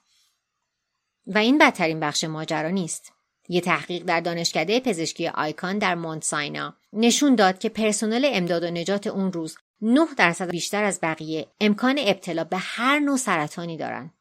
و 1.27 1.37
این 1.37 1.57
بدترین 1.57 1.99
بخش 1.99 2.23
ماجرا 2.23 2.69
نیست. 2.69 3.11
یه 3.49 3.61
تحقیق 3.61 4.03
در 4.03 4.19
دانشکده 4.19 4.79
پزشکی 4.79 5.27
آیکان 5.27 5.77
در 5.77 5.95
مونت 5.95 6.23
ساینا 6.23 6.75
نشون 6.93 7.35
داد 7.35 7.59
که 7.59 7.69
پرسنل 7.69 8.29
امداد 8.33 8.63
و 8.63 8.71
نجات 8.71 9.07
اون 9.07 9.33
روز 9.33 9.57
9 9.81 10.05
درصد 10.17 10.49
بیشتر 10.49 10.83
از 10.83 10.99
بقیه 11.03 11.47
امکان 11.59 11.99
ابتلا 11.99 12.43
به 12.43 12.57
هر 12.57 12.99
نوع 12.99 13.17
سرطانی 13.17 13.77
دارند. 13.77 14.13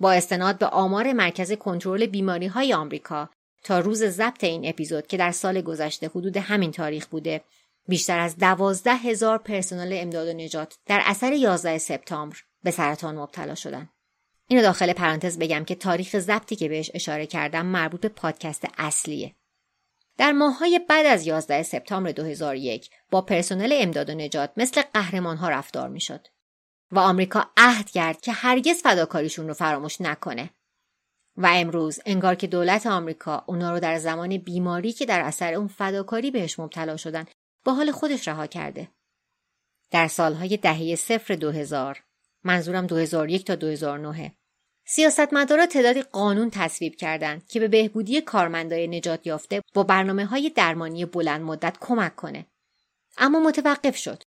با 0.00 0.12
استناد 0.12 0.58
به 0.58 0.66
آمار 0.66 1.12
مرکز 1.12 1.52
کنترل 1.52 2.06
بیماری 2.06 2.46
های 2.46 2.74
آمریکا 2.74 3.30
تا 3.64 3.78
روز 3.78 4.04
ضبط 4.04 4.44
این 4.44 4.68
اپیزود 4.68 5.06
که 5.06 5.16
در 5.16 5.32
سال 5.32 5.60
گذشته 5.60 6.08
حدود 6.08 6.36
همین 6.36 6.72
تاریخ 6.72 7.06
بوده 7.06 7.44
بیشتر 7.88 8.18
از 8.18 8.36
دوازده 8.36 8.94
هزار 8.94 9.38
پرسنل 9.38 9.92
امداد 9.92 10.28
و 10.28 10.32
نجات 10.32 10.78
در 10.86 11.02
اثر 11.04 11.32
11 11.32 11.78
سپتامبر 11.78 12.36
به 12.62 12.70
سرطان 12.70 13.18
مبتلا 13.18 13.54
شدن. 13.54 13.88
اینو 14.48 14.62
داخل 14.62 14.92
پرانتز 14.92 15.38
بگم 15.38 15.64
که 15.64 15.74
تاریخ 15.74 16.18
ضبطی 16.18 16.56
که 16.56 16.68
بهش 16.68 16.90
اشاره 16.94 17.26
کردم 17.26 17.66
مربوط 17.66 18.00
به 18.00 18.08
پادکست 18.08 18.64
اصلیه. 18.78 19.34
در 20.18 20.32
ماههای 20.32 20.80
بعد 20.88 21.06
از 21.06 21.26
11 21.26 21.62
سپتامبر 21.62 22.12
2001 22.12 22.90
با 23.10 23.22
پرسنل 23.22 23.72
امداد 23.72 24.10
و 24.10 24.14
نجات 24.14 24.52
مثل 24.56 24.82
قهرمان 24.94 25.36
ها 25.36 25.48
رفتار 25.48 25.88
می‌شد. 25.88 26.26
و 26.90 26.98
آمریکا 26.98 27.50
عهد 27.56 27.90
کرد 27.90 28.20
که 28.20 28.32
هرگز 28.32 28.82
فداکاریشون 28.82 29.48
رو 29.48 29.54
فراموش 29.54 30.00
نکنه. 30.00 30.50
و 31.36 31.46
امروز 31.46 32.00
انگار 32.06 32.34
که 32.34 32.46
دولت 32.46 32.86
آمریکا 32.86 33.44
اونا 33.46 33.72
رو 33.72 33.80
در 33.80 33.98
زمان 33.98 34.38
بیماری 34.38 34.92
که 34.92 35.06
در 35.06 35.20
اثر 35.20 35.54
اون 35.54 35.68
فداکاری 35.68 36.30
بهش 36.30 36.58
مبتلا 36.58 36.96
شدن 36.96 37.24
با 37.64 37.74
حال 37.74 37.90
خودش 37.90 38.28
رها 38.28 38.46
کرده. 38.46 38.88
در 39.90 40.08
سالهای 40.08 40.56
دهه 40.56 40.94
صفر 40.94 41.34
2000 41.34 42.04
منظورم 42.44 42.86
2001 42.86 43.44
تا 43.44 43.54
2009 43.54 44.34
سیاستمدارا 44.86 45.66
تعدادی 45.66 46.02
قانون 46.02 46.50
تصویب 46.50 46.96
کردند 46.96 47.46
که 47.46 47.60
به 47.60 47.68
بهبودی 47.68 48.20
کارمندای 48.20 48.88
نجات 48.88 49.26
یافته 49.26 49.60
با 49.74 49.82
برنامه 49.82 50.26
های 50.26 50.50
درمانی 50.50 51.04
بلند 51.04 51.40
مدت 51.40 51.76
کمک 51.80 52.16
کنه. 52.16 52.46
اما 53.18 53.40
متوقف 53.40 53.96
شد. 53.96 54.22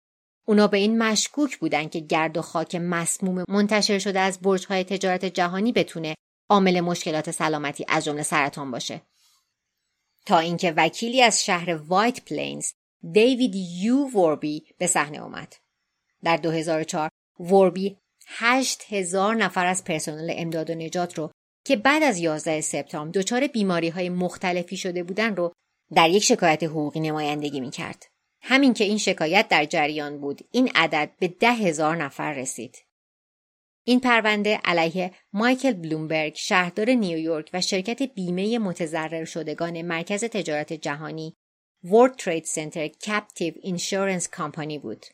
اونا 0.47 0.67
به 0.67 0.77
این 0.77 0.99
مشکوک 0.99 1.59
بودن 1.59 1.89
که 1.89 2.01
گرد 2.01 2.37
و 2.37 2.43
خاک 2.43 2.75
مسموم 2.75 3.45
منتشر 3.49 3.99
شده 3.99 4.21
از 4.21 4.41
برج‌های 4.41 4.85
تجارت 4.85 5.25
جهانی 5.25 5.73
بتونه 5.73 6.15
عامل 6.53 6.81
مشکلات 6.81 7.31
سلامتی 7.31 7.85
از 7.89 8.05
جمله 8.05 8.23
سرطان 8.23 8.71
باشه. 8.71 9.03
تا 10.27 10.39
اینکه 10.39 10.75
وکیلی 10.77 11.23
از 11.23 11.45
شهر 11.45 11.75
وایت 11.75 12.25
پلینز 12.25 12.73
دیوید 13.13 13.55
یو 13.55 14.11
ووربی 14.15 14.65
به 14.79 14.87
صحنه 14.87 15.19
اومد. 15.23 15.57
در 16.25 16.37
2004 16.37 17.11
ووربی 17.41 17.97
8000 18.27 19.35
نفر 19.35 19.67
از 19.67 19.85
پرسنل 19.85 20.33
امداد 20.37 20.71
و 20.71 20.75
نجات 20.75 21.19
رو 21.19 21.31
که 21.65 21.77
بعد 21.77 22.03
از 22.03 22.19
11 22.19 22.61
سپتامبر 22.61 23.21
دچار 23.21 23.47
بیماری 23.47 23.89
های 23.89 24.09
مختلفی 24.09 24.77
شده 24.77 25.03
بودن 25.03 25.37
رو 25.37 25.53
در 25.95 26.11
یک 26.11 26.23
شکایت 26.25 26.63
حقوقی 26.63 27.01
نمایندگی 27.01 27.61
می 27.61 27.71
کرد. 27.71 28.07
همین 28.43 28.75
که 28.75 28.85
این 28.85 28.99
شکایت 28.99 29.49
در 29.49 29.65
جریان 29.65 30.21
بود 30.21 30.41
این 30.51 30.71
عدد 30.75 31.11
به 31.19 31.29
ده 31.29 31.53
هزار 31.53 31.97
نفر 31.97 32.33
رسید. 32.33 32.79
این 33.85 34.01
پرونده 34.01 34.61
علیه 34.65 35.13
مایکل 35.33 35.73
بلومبرگ 35.73 36.35
شهردار 36.35 36.91
نیویورک 36.91 37.51
و 37.53 37.61
شرکت 37.61 38.03
بیمه 38.03 38.59
متضرر 38.59 39.25
شدگان 39.25 39.83
مرکز 39.83 40.25
تجارت 40.25 40.73
جهانی 40.73 41.37
World 41.85 42.23
Trade 42.23 42.47
Center 42.47 42.91
Captive 43.05 43.55
Insurance 43.65 44.27
Company 44.37 44.79
بود. 44.83 45.07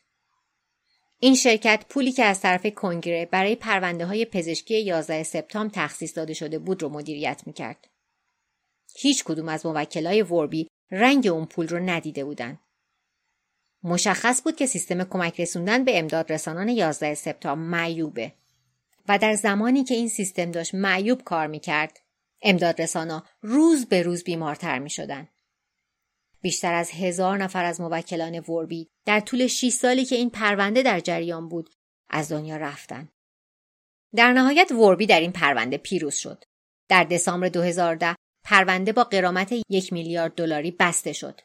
این 1.20 1.34
شرکت 1.34 1.84
پولی 1.88 2.12
که 2.12 2.24
از 2.24 2.40
طرف 2.40 2.66
کنگره 2.66 3.26
برای 3.26 3.54
پرونده 3.54 4.06
های 4.06 4.24
پزشکی 4.24 4.80
11 4.80 5.22
سپتامبر 5.22 5.74
تخصیص 5.74 6.16
داده 6.16 6.34
شده 6.34 6.58
بود 6.58 6.82
رو 6.82 6.88
مدیریت 6.88 7.42
می‌کرد. 7.46 7.88
هیچ 8.96 9.24
کدوم 9.24 9.48
از 9.48 9.66
موکلای 9.66 10.22
وربی 10.22 10.68
رنگ 10.90 11.26
اون 11.26 11.46
پول 11.46 11.68
رو 11.68 11.78
ندیده 11.78 12.24
بودند. 12.24 12.58
مشخص 13.82 14.42
بود 14.42 14.56
که 14.56 14.66
سیستم 14.66 15.04
کمک 15.04 15.40
رسوندن 15.40 15.84
به 15.84 15.98
امداد 15.98 16.32
رسانان 16.32 16.68
11 16.68 17.14
سپتامبر 17.14 17.68
معیوبه 17.68 18.32
و 19.08 19.18
در 19.18 19.34
زمانی 19.34 19.84
که 19.84 19.94
این 19.94 20.08
سیستم 20.08 20.50
داشت 20.50 20.74
معیوب 20.74 21.22
کار 21.22 21.46
می‌کرد 21.46 21.98
امداد 22.42 22.82
رسانا 22.82 23.24
روز 23.42 23.86
به 23.86 24.02
روز 24.02 24.24
بیمارتر 24.24 24.78
می 24.78 24.90
شدن. 24.90 25.28
بیشتر 26.40 26.74
از 26.74 26.90
هزار 26.90 27.38
نفر 27.38 27.64
از 27.64 27.80
موکلان 27.80 28.40
وربی 28.40 28.88
در 29.04 29.20
طول 29.20 29.46
6 29.46 29.68
سالی 29.68 30.04
که 30.04 30.16
این 30.16 30.30
پرونده 30.30 30.82
در 30.82 31.00
جریان 31.00 31.48
بود 31.48 31.70
از 32.10 32.32
دنیا 32.32 32.56
رفتن. 32.56 33.08
در 34.14 34.32
نهایت 34.32 34.72
وربی 34.72 35.06
در 35.06 35.20
این 35.20 35.32
پرونده 35.32 35.76
پیروز 35.76 36.14
شد. 36.14 36.44
در 36.88 37.04
دسامبر 37.04 37.48
2010 37.48 38.14
پرونده 38.44 38.92
با 38.92 39.04
قرامت 39.04 39.52
یک 39.70 39.92
میلیارد 39.92 40.34
دلاری 40.34 40.70
بسته 40.70 41.12
شد. 41.12 41.40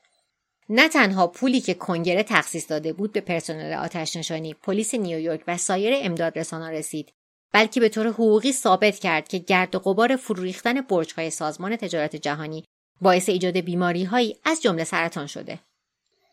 نه 0.70 0.90
تنها 0.90 1.28
پولی 1.28 1.62
که 1.62 1.74
کنگره 1.74 2.24
تخصیص 2.24 2.70
داده 2.70 2.94
بود 2.94 3.12
به 3.12 3.22
پرسنل 3.22 3.74
آتش 3.74 4.16
نشانی، 4.16 4.54
پلیس 4.54 4.94
نیویورک 4.94 5.44
و 5.48 5.58
سایر 5.58 5.94
امداد 5.98 6.40
رسانا 6.40 6.70
رسید، 6.70 7.14
بلکه 7.54 7.80
به 7.80 7.90
طور 7.90 8.08
حقوقی 8.08 8.52
ثابت 8.52 9.00
کرد 9.00 9.28
که 9.28 9.38
گرد 9.38 9.76
و 9.76 9.80
غبار 9.80 10.16
فرو 10.16 10.44
ریختن 10.44 10.82
برج‌های 10.82 11.30
سازمان 11.30 11.76
تجارت 11.76 12.16
جهانی 12.16 12.64
باعث 13.02 13.30
ایجاد 13.30 13.58
بیماریهایی 13.58 14.38
از 14.46 14.62
جمله 14.62 14.84
سرطان 14.84 15.28
شده. 15.28 15.60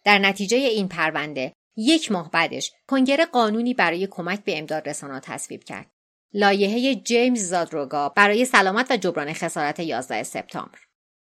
در 0.05 0.19
نتیجه 0.19 0.57
این 0.57 0.89
پرونده 0.89 1.53
یک 1.77 2.13
ماه 2.13 2.31
بعدش 2.31 2.73
کنگره 2.89 3.25
قانونی 3.25 3.75
برای 3.75 4.07
کمک 4.07 4.45
به 4.45 4.59
امداد 4.59 4.89
رسانا 4.89 5.21
تصویب 5.21 5.65
کرد. 5.65 5.91
لایحه 6.35 6.95
جیمز 6.95 7.41
زادروگا 7.41 8.09
برای 8.09 8.45
سلامت 8.45 8.91
و 8.91 8.97
جبران 8.97 9.33
خسارت 9.33 9.81
11 9.81 10.23
سپتامبر. 10.23 10.79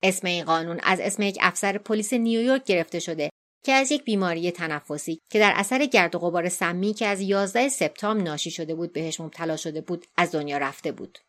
اسم 0.03 0.27
این 0.27 0.43
قانون 0.45 0.79
از 0.83 0.99
اسم 0.99 1.21
یک 1.21 1.37
افسر 1.41 1.77
پلیس 1.77 2.13
نیویورک 2.13 2.63
گرفته 2.63 2.99
شده 2.99 3.29
که 3.63 3.71
از 3.73 3.91
یک 3.91 4.03
بیماری 4.03 4.51
تنفسی 4.51 5.21
که 5.29 5.39
در 5.39 5.53
اثر 5.55 5.85
گرد 5.85 6.15
و 6.15 6.19
غبار 6.19 6.49
سمی 6.49 6.93
که 6.93 7.07
از 7.07 7.21
11 7.21 7.69
سپتامبر 7.69 8.23
ناشی 8.23 8.51
شده 8.51 8.75
بود 8.75 8.93
بهش 8.93 9.19
مبتلا 9.19 9.57
شده 9.57 9.81
بود 9.81 10.05
از 10.17 10.31
دنیا 10.31 10.57
رفته 10.57 10.91
بود. 10.91 11.19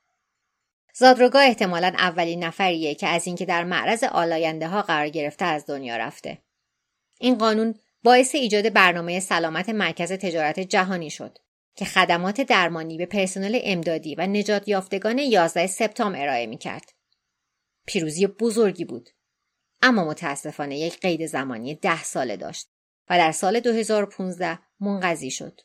زادروگا 0.94 1.40
احتمالا 1.40 1.92
اولین 1.98 2.44
نفریه 2.44 2.94
که 2.94 3.08
از 3.08 3.26
اینکه 3.26 3.44
در 3.44 3.64
معرض 3.64 4.04
آلاینده 4.04 4.68
ها 4.68 4.82
قرار 4.82 5.08
گرفته 5.08 5.44
از 5.44 5.66
دنیا 5.66 5.96
رفته. 5.96 6.38
این 7.20 7.38
قانون 7.38 7.74
باعث 8.04 8.34
ایجاد 8.34 8.72
برنامه 8.72 9.20
سلامت 9.20 9.68
مرکز 9.68 10.12
تجارت 10.12 10.60
جهانی 10.60 11.10
شد 11.10 11.38
که 11.76 11.84
خدمات 11.84 12.40
درمانی 12.40 12.98
به 12.98 13.06
پرسنل 13.06 13.58
امدادی 13.62 14.14
و 14.14 14.26
نجات 14.26 14.68
یافتگان 14.68 15.18
11 15.18 15.66
سپتامبر 15.66 16.22
ارائه 16.22 16.46
می 16.46 16.58
کرد. 16.58 16.92
پیروزی 17.86 18.26
بزرگی 18.26 18.84
بود. 18.84 19.10
اما 19.82 20.04
متاسفانه 20.04 20.78
یک 20.78 21.00
قید 21.00 21.26
زمانی 21.26 21.74
ده 21.74 22.02
ساله 22.02 22.36
داشت 22.36 22.68
و 23.10 23.18
در 23.18 23.32
سال 23.32 23.60
2015 23.60 24.58
منقضی 24.80 25.30
شد. 25.30 25.60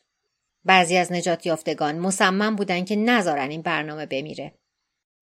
بعضی 0.64 0.96
از 0.96 1.12
نجات 1.12 1.46
یافتگان 1.46 1.98
مصمم 1.98 2.56
بودند 2.56 2.86
که 2.86 2.96
نذارن 2.96 3.50
این 3.50 3.62
برنامه 3.62 4.06
بمیره. 4.06 4.58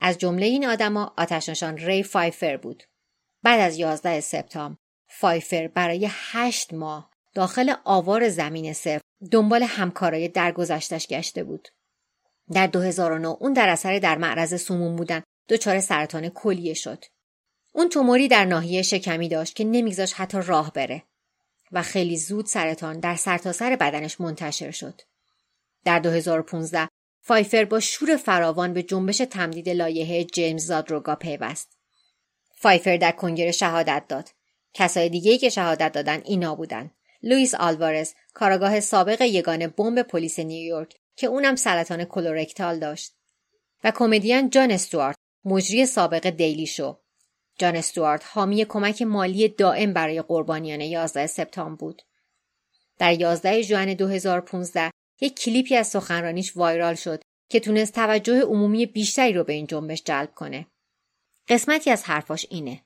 از 0.01 0.19
جمله 0.19 0.47
این 0.47 0.67
آدما 0.67 1.15
آتشنشان 1.17 1.77
ری 1.77 2.03
فایفر 2.03 2.57
بود. 2.57 2.83
بعد 3.43 3.61
از 3.61 3.79
11 3.79 4.21
سپتامبر 4.21 4.77
فایفر 5.07 5.69
برای 5.69 6.09
هشت 6.11 6.75
ماه 6.75 7.11
داخل 7.35 7.75
آوار 7.85 8.29
زمین 8.29 8.73
صفر 8.73 9.01
دنبال 9.31 9.63
همکارای 9.63 10.29
درگذشتش 10.29 11.07
گشته 11.07 11.45
بود. 11.45 11.69
در 12.53 12.67
2009 12.67 13.29
اون 13.29 13.53
در 13.53 13.69
اثر 13.69 13.99
در 13.99 14.19
معرض 14.19 14.63
سموم 14.63 14.97
بودن 14.97 15.23
دچار 15.49 15.81
سرطان 15.81 16.29
کلیه 16.29 16.75
شد. 16.75 17.05
اون 17.77 17.89
توموری 17.89 18.29
در 18.29 18.45
ناحیه 18.45 18.83
شکمی 18.83 19.29
داشت 19.29 19.57
که 19.57 19.65
نمیگذاش 19.65 20.13
حتی 20.13 20.39
راه 20.47 20.73
بره 20.73 21.03
و 21.73 21.83
خیلی 21.83 22.17
زود 22.17 22.47
سرطان 22.47 23.01
در 23.01 23.17
سرتاسر 23.17 23.71
سر 23.71 23.77
بدنش 23.77 24.21
منتشر 24.21 24.71
شد. 24.71 25.03
در 25.85 25.99
2015 25.99 26.89
فایفر 27.21 27.65
با 27.65 27.81
شور 27.81 28.17
فراوان 28.17 28.73
به 28.73 28.83
جنبش 28.83 29.19
تمدید 29.19 29.69
لایحه 29.69 30.25
جیمز 30.25 30.67
زادروگا 30.67 31.15
پیوست. 31.15 31.79
فایفر 32.57 32.97
در 32.97 33.13
کنگره 33.13 33.53
شهادت 33.53 34.05
داد. 34.09 34.31
کسای 34.75 35.09
دیگه 35.09 35.39
که 35.39 35.49
شهادت 35.49 35.93
دادن 35.93 36.23
اینا 36.25 36.55
بودن. 36.55 36.91
لوئیس 37.23 37.55
آلوارز، 37.55 38.15
کارآگاه 38.35 38.81
سابق 38.81 39.21
یگان 39.21 39.67
بمب 39.67 40.03
پلیس 40.03 40.39
نیویورک 40.39 40.97
که 41.17 41.27
اونم 41.27 41.57
سرطان 41.57 42.05
کلورکتال 42.05 42.79
داشت. 42.79 43.15
و 43.85 43.91
کمدین 43.91 44.51
جان 44.51 44.71
استوارت، 44.71 45.17
مجری 45.45 45.87
سابق 45.87 46.31
Daily 46.31 46.67
Show. 46.67 46.97
جان 47.59 47.77
استوارت 47.77 48.25
حامی 48.27 48.65
کمک 48.65 49.03
مالی 49.03 49.49
دائم 49.49 49.93
برای 49.93 50.23
قربانیان 50.23 50.81
11 50.81 51.27
سپتامبر 51.27 51.77
بود. 51.77 52.03
در 52.99 53.13
11 53.13 53.63
ژوئن 53.63 53.95
2015 53.95 54.91
یک 55.21 55.35
کلیپی 55.35 55.77
از 55.77 55.89
سخنرانیش 55.89 56.57
وایرال 56.57 56.95
شد 56.95 57.23
که 57.49 57.61
تونست 57.61 57.95
توجه 57.95 58.41
عمومی 58.41 58.87
بیشتری 58.87 59.33
رو 59.33 59.45
به 59.45 59.53
این 59.53 59.67
جنبش 59.67 60.03
جلب 60.05 60.35
کنه. 60.35 60.67
قسمتی 61.49 61.91
از 61.91 62.05
حرفاش 62.05 62.47
اینه. 62.51 62.81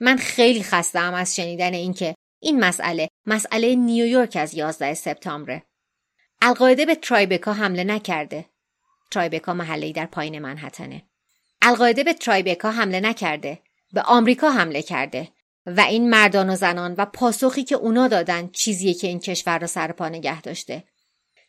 من 0.00 0.16
خیلی 0.16 0.62
خستم 0.62 1.14
از 1.14 1.36
شنیدن 1.36 1.74
اینکه 1.74 2.14
این 2.40 2.60
مسئله 2.60 3.08
مسئله 3.26 3.74
نیویورک 3.74 4.36
از 4.36 4.54
11 4.54 4.94
سپتامبره. 4.94 5.62
القاعده 6.42 6.86
به 6.86 6.94
ترایبکا 6.94 7.52
حمله 7.52 7.84
نکرده. 7.84 8.44
ترایبکا 9.10 9.54
محله‌ای 9.54 9.92
در 9.92 10.06
پایین 10.06 10.38
منحتنه. 10.38 11.02
القاعده 11.62 12.04
به 12.04 12.14
ترایبکا 12.14 12.70
حمله 12.70 13.00
نکرده. 13.00 13.62
به 13.96 14.02
آمریکا 14.02 14.50
حمله 14.50 14.82
کرده 14.82 15.28
و 15.66 15.80
این 15.80 16.10
مردان 16.10 16.50
و 16.50 16.56
زنان 16.56 16.94
و 16.98 17.04
پاسخی 17.04 17.64
که 17.64 17.74
اونا 17.74 18.08
دادن 18.08 18.48
چیزیه 18.48 18.94
که 18.94 19.06
این 19.06 19.20
کشور 19.20 19.58
را 19.58 19.66
سر 19.66 19.92
پا 19.92 20.08
نگه 20.08 20.40
داشته. 20.40 20.84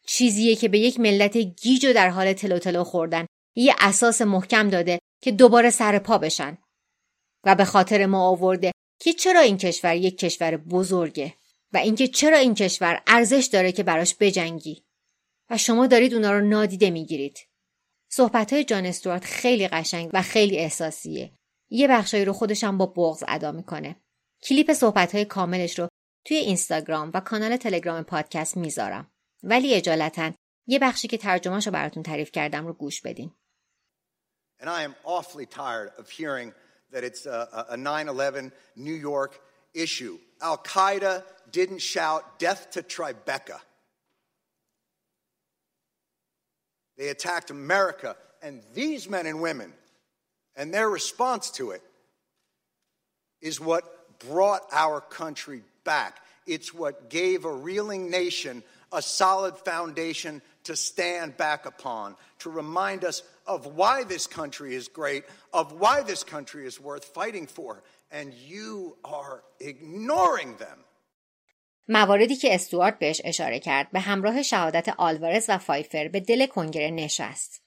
چیزیه 0.05 0.55
که 0.55 0.67
به 0.67 0.79
یک 0.79 0.99
ملت 0.99 1.37
گیج 1.37 1.85
و 1.85 1.93
در 1.93 2.09
حال 2.09 2.33
تلو 2.33 2.59
تلو 2.59 2.83
خوردن. 2.83 3.25
یه 3.55 3.75
اساس 3.79 4.21
محکم 4.21 4.69
داده 4.69 4.99
که 5.21 5.31
دوباره 5.31 5.69
سر 5.69 5.99
پا 5.99 6.17
بشن. 6.17 6.57
و 7.43 7.55
به 7.55 7.65
خاطر 7.65 8.05
ما 8.05 8.29
آورده 8.29 8.71
که 8.99 9.13
چرا 9.13 9.39
این 9.39 9.57
کشور 9.57 9.95
یک 9.95 10.17
کشور 10.17 10.57
بزرگه 10.57 11.33
و 11.73 11.77
اینکه 11.77 12.07
چرا 12.07 12.37
این 12.37 12.55
کشور 12.55 13.01
ارزش 13.07 13.49
داره 13.51 13.71
که 13.71 13.83
براش 13.83 14.15
بجنگی. 14.19 14.83
و 15.49 15.57
شما 15.57 15.87
دارید 15.87 16.13
اونا 16.13 16.31
رو 16.31 16.47
نادیده 16.47 16.89
می‌گیرید. 16.89 17.37
صحبت 18.09 18.53
های 18.53 18.63
جان 18.63 18.85
استوارت 18.85 19.25
خیلی 19.25 19.67
قشنگ 19.67 20.09
و 20.13 20.21
خیلی 20.21 20.57
احساسیه. 20.57 21.31
یه 21.69 21.87
بخشایی 21.87 22.25
رو 22.25 22.33
خودشم 22.33 22.77
با 22.77 22.85
بغض 22.85 23.23
ادا 23.27 23.51
می‌کنه 23.51 23.95
کلیپ 24.43 24.73
صحبت 24.73 25.15
های 25.15 25.25
کاملش 25.25 25.79
رو 25.79 25.87
توی 26.25 26.37
اینستاگرام 26.37 27.11
و 27.13 27.19
کانال 27.19 27.57
تلگرام 27.57 28.03
پادکست 28.03 28.57
می‌ذارم 28.57 29.11
ولی 29.43 29.73
اجالتا 29.73 30.31
یه 30.67 30.79
بخشی 30.79 31.07
که 31.07 31.17
ترجمهش 31.17 31.65
رو 31.67 31.73
براتون 31.73 32.03
تعریف 32.03 32.31
کردم 32.31 32.67
رو 32.67 32.73
گوش 32.73 33.01
بدین 33.01 33.31
And 34.59 34.69
I 34.69 34.81
am 34.81 34.95
awfully 35.03 35.45
tired 35.45 35.91
of 35.99 36.09
hearing 36.09 36.51
that 36.91 37.03
it's 37.03 37.25
a, 37.25 37.65
a 37.69 37.77
9-11 37.77 38.51
New 38.75 38.93
York 38.93 39.39
issue. 39.73 40.17
Al-Qaeda 40.41 41.23
didn't 41.51 41.81
shout 41.81 42.39
death 42.39 42.71
to 42.71 42.81
Tribeca. 42.81 43.59
They 46.97 47.09
attacked 47.09 47.51
America 47.51 48.15
and 48.41 48.63
these 48.73 49.07
men 49.07 49.27
and 49.27 49.41
women 49.41 49.73
and 50.56 50.72
their 50.72 50.88
response 50.88 51.50
to 51.52 51.70
it 51.70 51.82
is 53.40 53.60
what 53.60 54.18
brought 54.18 54.62
our 54.72 55.00
country 55.00 55.62
back. 55.84 56.20
It's 56.46 56.74
what 56.74 57.10
gave 57.10 57.44
a 57.44 57.52
reeling 57.52 58.10
nation 58.10 58.62
a 58.92 59.02
solid 59.02 59.56
foundation 59.56 60.42
to 60.64 60.76
stand 60.76 61.36
back 61.36 61.66
upon, 61.66 62.16
to 62.40 62.50
remind 62.50 63.04
us 63.04 63.22
of 63.46 63.66
why 63.66 64.04
this 64.04 64.26
country 64.26 64.74
is 64.74 64.88
great, 64.88 65.24
of 65.52 65.72
why 65.72 66.02
this 66.02 66.22
country 66.22 66.66
is 66.66 66.80
worth 66.80 67.04
fighting 67.04 67.46
for, 67.46 67.82
and 68.10 68.32
you 68.34 68.96
are 69.04 69.42
ignoring 69.60 70.56
them. 70.56 70.78
مواردی 71.88 72.36
که 72.36 72.54
استوارت 72.54 72.98
بهش 72.98 73.20
اشاره 73.24 73.60
کرد 73.60 73.90
به 73.90 74.00
همراه 74.00 74.42
شهادت 74.42 74.88
آلوارز 74.98 75.44
و 75.48 75.58
فایفر 75.58 76.08
به 76.08 76.20
دل 76.20 76.46
کنگره 76.46 76.90
نشست. 76.90 77.62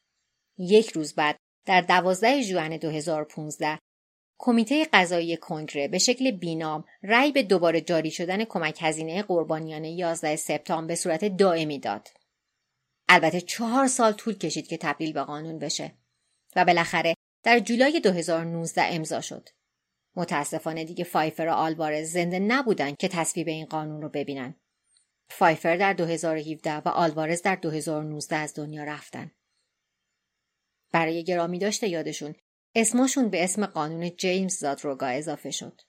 یک 0.57 0.91
روز 0.91 1.13
بعد 1.13 1.38
در 1.66 1.80
12 1.80 2.42
ژوئن 2.42 2.76
2015 2.76 3.78
کمیته 4.38 4.86
قضایی 4.92 5.36
کنگره 5.36 5.88
به 5.88 5.98
شکل 5.98 6.30
بینام 6.30 6.84
رأی 7.02 7.32
به 7.32 7.42
دوباره 7.42 7.80
جاری 7.80 8.10
شدن 8.10 8.44
کمک 8.44 8.78
هزینه 8.80 9.22
قربانیان 9.22 9.84
11 9.84 10.36
سپتامبر 10.36 10.88
به 10.88 10.94
صورت 10.94 11.24
دائمی 11.24 11.78
داد. 11.78 12.08
البته 13.08 13.40
چهار 13.40 13.86
سال 13.86 14.12
طول 14.12 14.34
کشید 14.34 14.66
که 14.66 14.76
تبدیل 14.76 15.12
به 15.12 15.22
قانون 15.22 15.58
بشه 15.58 15.92
و 16.56 16.64
بالاخره 16.64 17.14
در 17.42 17.58
جولای 17.58 18.00
2019 18.00 18.82
امضا 18.84 19.20
شد. 19.20 19.48
متاسفانه 20.16 20.84
دیگه 20.84 21.04
فایفر 21.04 21.46
و 21.46 21.52
آلوارز 21.52 22.12
زنده 22.12 22.38
نبودن 22.38 22.94
که 22.94 23.08
تصویب 23.08 23.48
این 23.48 23.66
قانون 23.66 24.02
رو 24.02 24.08
ببینن. 24.08 24.54
فایفر 25.30 25.76
در 25.76 25.92
2017 25.92 26.76
و 26.76 26.88
آلوارز 26.88 27.42
در 27.42 27.54
2019 27.54 28.36
از 28.36 28.54
دنیا 28.54 28.84
رفتن. 28.84 29.30
برای 30.92 31.24
گرامی 31.24 31.59
داشته 31.59 31.88
یادشون 31.88 32.35
اسمشون 32.74 33.29
به 33.29 33.44
اسم 33.44 33.66
قانون 33.66 34.11
جیمز 34.16 34.57
زادروگا 34.57 35.07
اضافه 35.07 35.50
شد. 35.50 35.81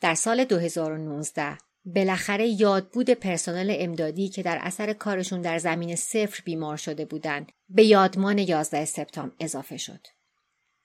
در 0.00 0.14
سال 0.14 0.44
2019 0.44 1.58
بالاخره 1.84 2.48
یادبود 2.48 3.10
پرسنل 3.10 3.76
امدادی 3.78 4.28
که 4.28 4.42
در 4.42 4.58
اثر 4.62 4.92
کارشون 4.92 5.40
در 5.40 5.58
زمین 5.58 5.96
صفر 5.96 6.42
بیمار 6.44 6.76
شده 6.76 7.04
بودند 7.04 7.52
به 7.68 7.84
یادمان 7.84 8.38
11 8.38 8.84
سپتامبر 8.84 9.34
اضافه 9.40 9.76
شد. 9.76 10.06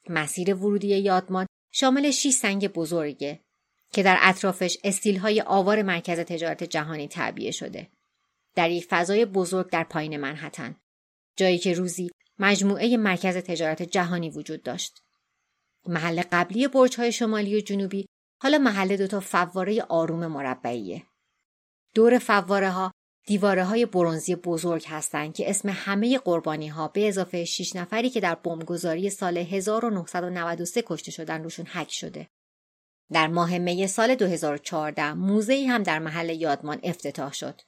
مسیر 0.09 0.55
ورودی 0.55 0.87
یادمان 0.87 1.45
شامل 1.71 2.11
6 2.11 2.29
سنگ 2.29 2.67
بزرگه 2.67 3.39
که 3.91 4.03
در 4.03 4.17
اطرافش 4.21 4.77
استیلهای 4.83 5.41
آوار 5.41 5.81
مرکز 5.81 6.19
تجارت 6.19 6.63
جهانی 6.63 7.07
تعبیه 7.07 7.51
شده. 7.51 7.87
در 8.55 8.71
یک 8.71 8.85
فضای 8.89 9.25
بزرگ 9.25 9.69
در 9.69 9.83
پایین 9.83 10.17
منحتن. 10.17 10.75
جایی 11.35 11.57
که 11.57 11.73
روزی 11.73 12.09
مجموعه 12.39 12.97
مرکز 12.97 13.37
تجارت 13.37 13.81
جهانی 13.81 14.29
وجود 14.29 14.63
داشت. 14.63 15.03
محل 15.87 16.21
قبلی 16.31 16.67
برج‌های 16.67 17.11
شمالی 17.11 17.57
و 17.57 17.59
جنوبی 17.59 18.05
حالا 18.41 18.57
محل 18.57 18.97
دوتا 18.97 19.19
فواره 19.19 19.81
آروم 19.81 20.27
مربعیه. 20.27 21.03
دور 21.95 22.19
فواره 22.19 22.69
ها 22.69 22.91
دیواره 23.27 23.63
های 23.63 23.85
برونزی 23.85 24.35
بزرگ 24.35 24.85
هستند 24.87 25.33
که 25.33 25.49
اسم 25.49 25.69
همه 25.69 26.17
قربانی 26.17 26.67
ها 26.67 26.87
به 26.87 27.07
اضافه 27.07 27.45
6 27.45 27.75
نفری 27.75 28.09
که 28.09 28.19
در 28.19 28.35
بمبگذاری 28.35 29.09
سال 29.09 29.37
1993 29.37 30.83
کشته 30.85 31.11
شدن 31.11 31.43
روشون 31.43 31.65
حک 31.65 31.91
شده. 31.91 32.27
در 33.11 33.27
ماه 33.27 33.57
می 33.57 33.87
سال 33.87 34.15
2014 34.15 35.13
موزه 35.13 35.65
هم 35.69 35.83
در 35.83 35.99
محل 35.99 36.29
یادمان 36.29 36.79
افتتاح 36.83 37.33
شد. 37.33 37.61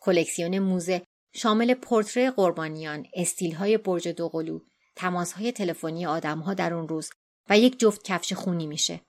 کلکسیون 0.00 0.58
موزه 0.58 1.02
شامل 1.36 1.74
پورتری 1.74 2.30
قربانیان، 2.30 3.06
استیل 3.14 3.54
های 3.54 3.78
برج 3.78 4.08
دوقلو، 4.08 4.60
تماس 4.96 5.32
های 5.32 5.52
تلفنی 5.52 6.06
آدم 6.06 6.38
ها 6.38 6.54
در 6.54 6.74
اون 6.74 6.88
روز 6.88 7.10
و 7.50 7.58
یک 7.58 7.78
جفت 7.78 8.04
کفش 8.04 8.32
خونی 8.32 8.66
میشه. 8.66 9.00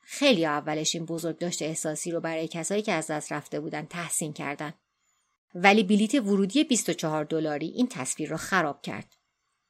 خیلی 0.00 0.46
اولش 0.46 0.94
این 0.94 1.06
بزرگ 1.06 1.38
داشته 1.38 1.64
احساسی 1.64 2.10
رو 2.10 2.20
برای 2.20 2.48
کسایی 2.48 2.82
که 2.82 2.92
از 2.92 3.06
دست 3.06 3.32
رفته 3.32 3.60
بودن 3.60 3.86
تحسین 3.86 4.32
کردن. 4.32 4.74
ولی 5.54 5.82
بلیت 5.82 6.14
ورودی 6.14 6.64
24 6.64 7.24
دلاری 7.24 7.66
این 7.66 7.88
تصویر 7.88 8.30
را 8.30 8.36
خراب 8.36 8.82
کرد. 8.82 9.16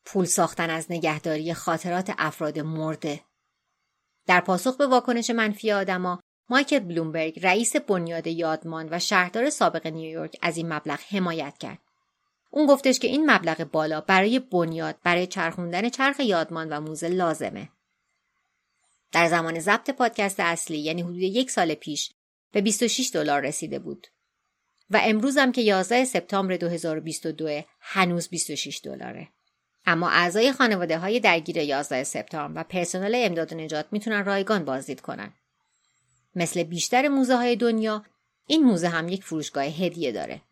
پول 0.04 0.24
ساختن 0.24 0.70
از 0.70 0.87
نگهداری 0.90 1.54
خاطرات 1.54 2.14
افراد 2.18 2.59
مرده. 2.59 3.20
در 4.26 4.40
پاسخ 4.40 4.76
به 4.76 4.87
واکنش 4.87 5.30
منفی 5.30 5.72
آدما، 5.72 6.20
مایکل 6.50 6.78
بلومبرگ 6.78 7.40
رئیس 7.42 7.76
بنیاد 7.76 8.26
یادمان 8.26 8.88
و 8.90 8.98
شهردار 8.98 9.50
سابق 9.50 9.86
نیویورک 9.86 10.36
از 10.42 10.56
این 10.56 10.72
مبلغ 10.72 11.00
حمایت 11.10 11.58
کرد. 11.58 11.78
اون 12.50 12.66
گفتش 12.66 12.98
که 12.98 13.08
این 13.08 13.30
مبلغ 13.30 13.64
بالا 13.64 14.00
برای 14.00 14.38
بنیاد 14.38 14.96
برای 15.02 15.26
چرخوندن 15.26 15.88
چرخ 15.88 16.20
یادمان 16.20 16.68
و 16.68 16.80
موزه 16.80 17.08
لازمه. 17.08 17.68
در 19.12 19.28
زمان 19.28 19.60
ضبط 19.60 19.90
پادکست 19.90 20.40
اصلی 20.40 20.78
یعنی 20.78 21.02
حدود 21.02 21.22
یک 21.22 21.50
سال 21.50 21.74
پیش 21.74 22.12
به 22.52 22.60
26 22.60 23.10
دلار 23.14 23.40
رسیده 23.40 23.78
بود 23.78 24.06
و 24.90 25.00
امروز 25.02 25.38
هم 25.38 25.52
که 25.52 25.60
11 25.60 26.04
سپتامبر 26.04 26.56
2022 26.56 27.60
هنوز 27.80 28.28
26 28.28 28.80
دلاره. 28.84 29.28
اما 29.86 30.10
اعضای 30.10 30.52
خانواده 30.52 30.98
های 30.98 31.20
درگیر 31.20 31.56
11 31.56 32.04
سپتامبر 32.04 32.60
و 32.60 32.64
پرسنل 32.64 33.14
امداد 33.16 33.52
و 33.52 33.56
نجات 33.56 33.86
می‌تونن 33.92 34.24
رایگان 34.24 34.64
بازدید 34.64 35.00
کنن. 35.00 35.32
مثل 36.35 36.62
بیشتر 36.62 37.09
موزه 37.09 37.37
های 37.37 37.57
دنیا 37.57 38.05
این 38.47 38.64
موزه 38.64 38.88
هم 38.88 39.09
یک 39.09 39.25
فروشگاه 39.25 39.64
هدیه 39.64 40.12
داره. 40.12 40.43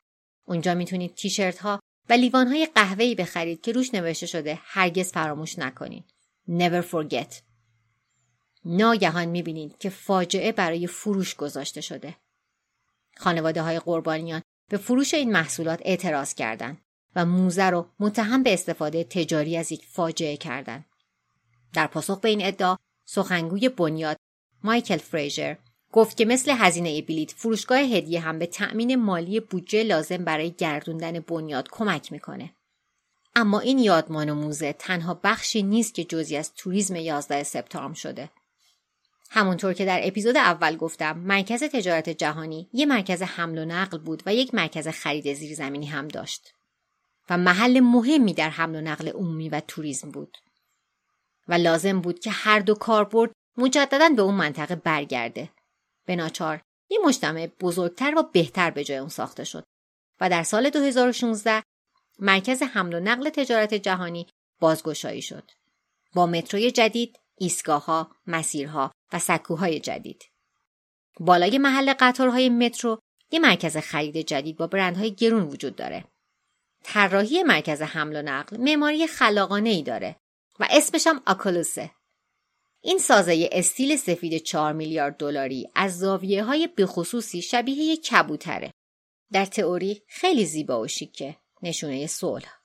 اونجا 0.44 0.74
می‌تونید 0.74 1.14
تیشرت 1.14 1.58
ها 1.58 1.80
و 2.10 2.12
لیوان 2.12 2.46
های 2.46 2.66
قهوه‌ای 2.74 3.14
بخرید 3.14 3.60
که 3.60 3.72
روش 3.72 3.94
نوشته 3.94 4.26
شده 4.26 4.58
هرگز 4.62 5.12
فراموش 5.12 5.58
نکنید. 5.58 6.04
Never 6.48 6.82
forget. 6.92 7.34
ناگهان 8.64 9.24
می‌بینید 9.24 9.78
که 9.78 9.90
فاجعه 9.90 10.52
برای 10.52 10.86
فروش 10.86 11.34
گذاشته 11.34 11.80
شده. 11.80 12.16
خانواده 13.16 13.62
های 13.62 13.78
قربانیان 13.78 14.42
به 14.70 14.76
فروش 14.76 15.14
این 15.14 15.32
محصولات 15.32 15.80
اعتراض 15.84 16.34
کردند 16.34 16.80
و 17.16 17.24
موزه 17.24 17.64
رو 17.64 17.88
متهم 18.00 18.42
به 18.42 18.52
استفاده 18.52 19.04
تجاری 19.04 19.56
از 19.56 19.72
یک 19.72 19.86
فاجعه 19.86 20.36
کردند. 20.36 20.84
در 21.72 21.86
پاسخ 21.86 22.20
به 22.20 22.28
این 22.28 22.44
ادعا 22.44 22.76
سخنگوی 23.04 23.68
بنیاد 23.68 24.16
مایکل 24.64 24.96
فریژر 24.96 25.56
گفت 25.92 26.16
که 26.16 26.24
مثل 26.24 26.54
هزینه 26.58 27.02
بلیت 27.02 27.30
فروشگاه 27.30 27.78
هدیه 27.78 28.20
هم 28.20 28.38
به 28.38 28.46
تأمین 28.46 28.96
مالی 28.96 29.40
بودجه 29.40 29.82
لازم 29.82 30.24
برای 30.24 30.50
گردوندن 30.50 31.20
بنیاد 31.20 31.68
کمک 31.70 32.12
می‌کنه. 32.12 32.54
اما 33.34 33.60
این 33.60 33.78
یادمان 33.78 34.30
و 34.30 34.34
موزه 34.34 34.72
تنها 34.72 35.20
بخشی 35.24 35.62
نیست 35.62 35.94
که 35.94 36.04
جزی 36.04 36.36
از 36.36 36.52
توریسم 36.54 36.96
11 36.96 37.42
سپتامبر 37.42 37.94
شده. 37.94 38.30
همونطور 39.30 39.72
که 39.72 39.84
در 39.84 40.00
اپیزود 40.02 40.36
اول 40.36 40.76
گفتم 40.76 41.18
مرکز 41.18 41.62
تجارت 41.62 42.08
جهانی 42.08 42.68
یه 42.72 42.86
مرکز 42.86 43.22
حمل 43.22 43.58
و 43.58 43.64
نقل 43.64 43.98
بود 43.98 44.22
و 44.26 44.34
یک 44.34 44.54
مرکز 44.54 44.88
خرید 44.88 45.34
زیرزمینی 45.34 45.86
هم 45.86 46.08
داشت 46.08 46.54
و 47.30 47.38
محل 47.38 47.80
مهمی 47.80 48.34
در 48.34 48.50
حمل 48.50 48.76
و 48.76 48.80
نقل 48.80 49.08
عمومی 49.08 49.48
و 49.48 49.60
توریسم 49.60 50.10
بود 50.10 50.36
و 51.48 51.54
لازم 51.54 52.00
بود 52.00 52.18
که 52.18 52.30
هر 52.30 52.58
دو 52.58 52.74
کاربرد 52.74 53.30
مجددا 53.56 54.08
به 54.08 54.22
اون 54.22 54.34
منطقه 54.34 54.74
برگرده 54.74 55.50
به 56.08 56.16
ناچار 56.16 56.60
یه 56.90 56.98
مجتمع 57.04 57.46
بزرگتر 57.46 58.14
و 58.18 58.22
بهتر 58.22 58.70
به 58.70 58.84
جای 58.84 58.98
اون 58.98 59.08
ساخته 59.08 59.44
شد 59.44 59.64
و 60.20 60.30
در 60.30 60.42
سال 60.42 60.70
2016 60.70 61.62
مرکز 62.18 62.62
حمل 62.62 62.94
و 62.94 63.00
نقل 63.00 63.30
تجارت 63.30 63.74
جهانی 63.74 64.26
بازگشایی 64.60 65.22
شد 65.22 65.50
با 66.14 66.26
متروی 66.26 66.70
جدید 66.70 67.18
ایستگاهها، 67.38 68.10
مسیرها 68.26 68.92
و 69.12 69.18
سکوهای 69.18 69.80
جدید. 69.80 70.24
بالای 71.20 71.58
محل 71.58 71.94
قطارهای 72.00 72.48
مترو 72.48 72.98
یه 73.30 73.38
مرکز 73.38 73.76
خرید 73.76 74.16
جدید 74.16 74.56
با 74.56 74.66
برندهای 74.66 75.14
گرون 75.14 75.42
وجود 75.42 75.76
داره. 75.76 76.04
طراحی 76.84 77.42
مرکز 77.42 77.82
حمل 77.82 78.16
و 78.16 78.22
نقل 78.22 78.56
معماری 78.56 79.06
خلاقانه 79.06 79.68
ای 79.68 79.82
داره 79.82 80.16
و 80.60 80.66
اسمش 80.70 81.06
هم 81.06 81.22
آکولوسه. 81.26 81.90
این 82.80 82.98
سازه 82.98 83.48
استیل 83.52 83.96
سفید 83.96 84.42
4 84.42 84.72
میلیارد 84.72 85.16
دلاری 85.16 85.70
از 85.74 85.98
زاویه 85.98 86.44
های 86.44 86.66
بخصوصی 86.66 87.42
شبیه 87.42 87.76
یک 87.76 88.04
کبوتره. 88.04 88.70
در 89.32 89.44
تئوری 89.44 90.02
خیلی 90.08 90.44
زیبا 90.44 90.80
و 90.80 90.86
شیکه 90.86 91.36
نشونه 91.62 92.06
صلح. 92.06 92.58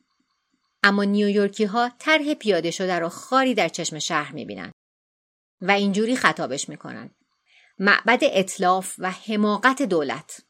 اما 0.83 1.03
نیویورکی 1.03 1.63
ها 1.63 1.91
طرح 1.99 2.33
پیاده 2.33 2.71
شده 2.71 2.99
رو 2.99 3.09
خاری 3.09 3.53
در 3.53 3.69
چشم 3.69 3.99
شهر 3.99 4.33
می‌بینن 4.33 4.71
و 5.61 5.71
اینجوری 5.71 6.15
خطابش 6.15 6.69
می‌کنن. 6.69 7.15
معبد 7.79 8.19
اطلاف 8.23 8.95
و 8.97 9.11
حماقت 9.11 9.81
دولت. 9.81 10.41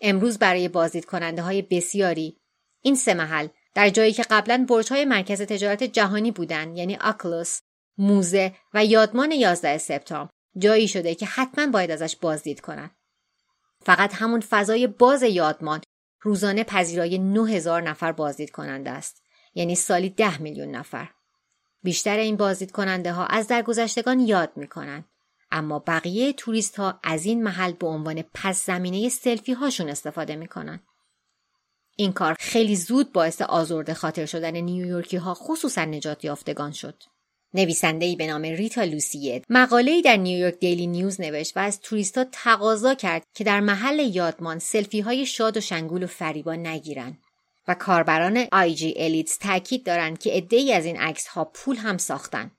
امروز 0.00 0.38
برای 0.38 0.68
بازدید 0.68 1.04
کننده 1.04 1.42
های 1.42 1.62
بسیاری 1.62 2.36
این 2.82 2.94
سه 2.94 3.14
محل 3.14 3.48
در 3.74 3.88
جایی 3.88 4.12
که 4.12 4.22
قبلا 4.22 4.66
برج 4.68 4.92
های 4.92 5.04
مرکز 5.04 5.42
تجارت 5.42 5.82
جهانی 5.82 6.30
بودند 6.30 6.76
یعنی 6.76 6.96
آکلوس، 6.96 7.60
موزه 7.98 8.54
و 8.74 8.84
یادمان 8.84 9.30
11 9.30 9.78
سپتامبر 9.78 10.30
جایی 10.58 10.88
شده 10.88 11.14
که 11.14 11.26
حتما 11.26 11.66
باید 11.66 11.90
ازش 11.90 12.16
بازدید 12.16 12.60
کنند. 12.60 12.90
فقط 13.82 14.14
همون 14.14 14.40
فضای 14.40 14.86
باز 14.86 15.22
یادمان 15.22 15.80
روزانه 16.20 16.64
پذیرای 16.64 17.18
9000 17.18 17.82
نفر 17.82 18.12
بازدید 18.12 18.50
کننده 18.50 18.90
است 18.90 19.22
یعنی 19.54 19.74
سالی 19.74 20.10
10 20.10 20.42
میلیون 20.42 20.70
نفر 20.70 21.08
بیشتر 21.82 22.16
این 22.16 22.36
بازدید 22.36 22.72
کننده 22.72 23.12
ها 23.12 23.26
از 23.26 23.48
درگذشتگان 23.48 24.20
یاد 24.20 24.52
می 24.56 24.68
کنند. 24.68 25.04
اما 25.50 25.78
بقیه 25.78 26.32
توریست 26.32 26.76
ها 26.76 27.00
از 27.02 27.24
این 27.24 27.42
محل 27.42 27.72
به 27.72 27.86
عنوان 27.86 28.22
پس 28.34 28.66
زمینه 28.66 29.08
سلفی 29.08 29.52
هاشون 29.52 29.88
استفاده 29.88 30.36
می 30.36 30.48
کنند. 30.48 30.82
این 31.96 32.12
کار 32.12 32.36
خیلی 32.38 32.76
زود 32.76 33.12
باعث 33.12 33.42
آزرده 33.42 33.94
خاطر 33.94 34.26
شدن 34.26 34.56
نیویورکی 34.56 35.16
ها 35.16 35.34
خصوصا 35.34 35.84
نجات 35.84 36.24
یافتگان 36.24 36.72
شد. 36.72 37.02
نویسنده 37.54 38.06
ای 38.06 38.16
به 38.16 38.26
نام 38.26 38.42
ریتا 38.42 38.84
لوسیه 38.84 39.42
مقاله 39.50 40.02
در 40.02 40.16
نیویورک 40.16 40.58
دیلی 40.58 40.86
نیوز 40.86 41.20
نوشت 41.20 41.56
و 41.56 41.60
از 41.60 41.80
توریستا 41.80 42.24
تقاضا 42.32 42.94
کرد 42.94 43.22
که 43.34 43.44
در 43.44 43.60
محل 43.60 43.98
یادمان 43.98 44.58
سلفی 44.58 45.00
های 45.00 45.26
شاد 45.26 45.56
و 45.56 45.60
شنگول 45.60 46.02
و 46.02 46.06
فریبا 46.06 46.54
نگیرند 46.54 47.18
و 47.68 47.74
کاربران 47.74 48.46
IG 48.52 48.94
Elites 48.96 49.36
تاکید 49.36 49.84
دارند 49.84 50.18
که 50.18 50.30
عدهای 50.30 50.72
از 50.72 50.84
این 50.84 50.96
عکس 50.96 51.26
ها 51.26 51.44
پول 51.44 51.76
هم 51.76 51.98
ساختن 51.98 52.50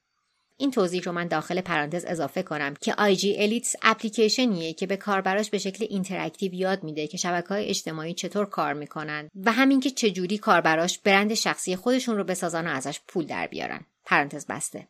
این 0.61 0.71
توضیح 0.71 1.03
رو 1.03 1.11
من 1.11 1.27
داخل 1.27 1.61
پرانتز 1.61 2.05
اضافه 2.05 2.43
کنم 2.43 2.73
که 2.81 2.91
IG 2.91 3.25
Elites 3.37 3.75
اپلیکیشنیه 3.81 4.73
که 4.73 4.87
به 4.87 4.97
کاربراش 4.97 5.49
به 5.49 5.57
شکل 5.57 5.85
interactive 5.89 6.53
یاد 6.53 6.83
میده 6.83 7.07
که 7.07 7.17
شبکه 7.17 7.47
های 7.47 7.65
اجتماعی 7.65 8.13
چطور 8.13 8.45
کار 8.45 8.73
می‌کنن 8.73 9.29
و 9.45 9.51
همین 9.51 9.79
که 9.79 9.89
چجوری 9.89 10.37
کاربراش 10.37 10.99
برند 10.99 11.33
شخصی 11.33 11.75
خودشون 11.75 12.17
رو 12.17 12.23
بسازن 12.23 12.67
و 12.67 12.69
ازش 12.69 12.99
پول 13.07 13.25
در 13.25 13.47
بیارن. 13.47 13.85
پرانتز 14.05 14.45
بسته. 14.45 14.87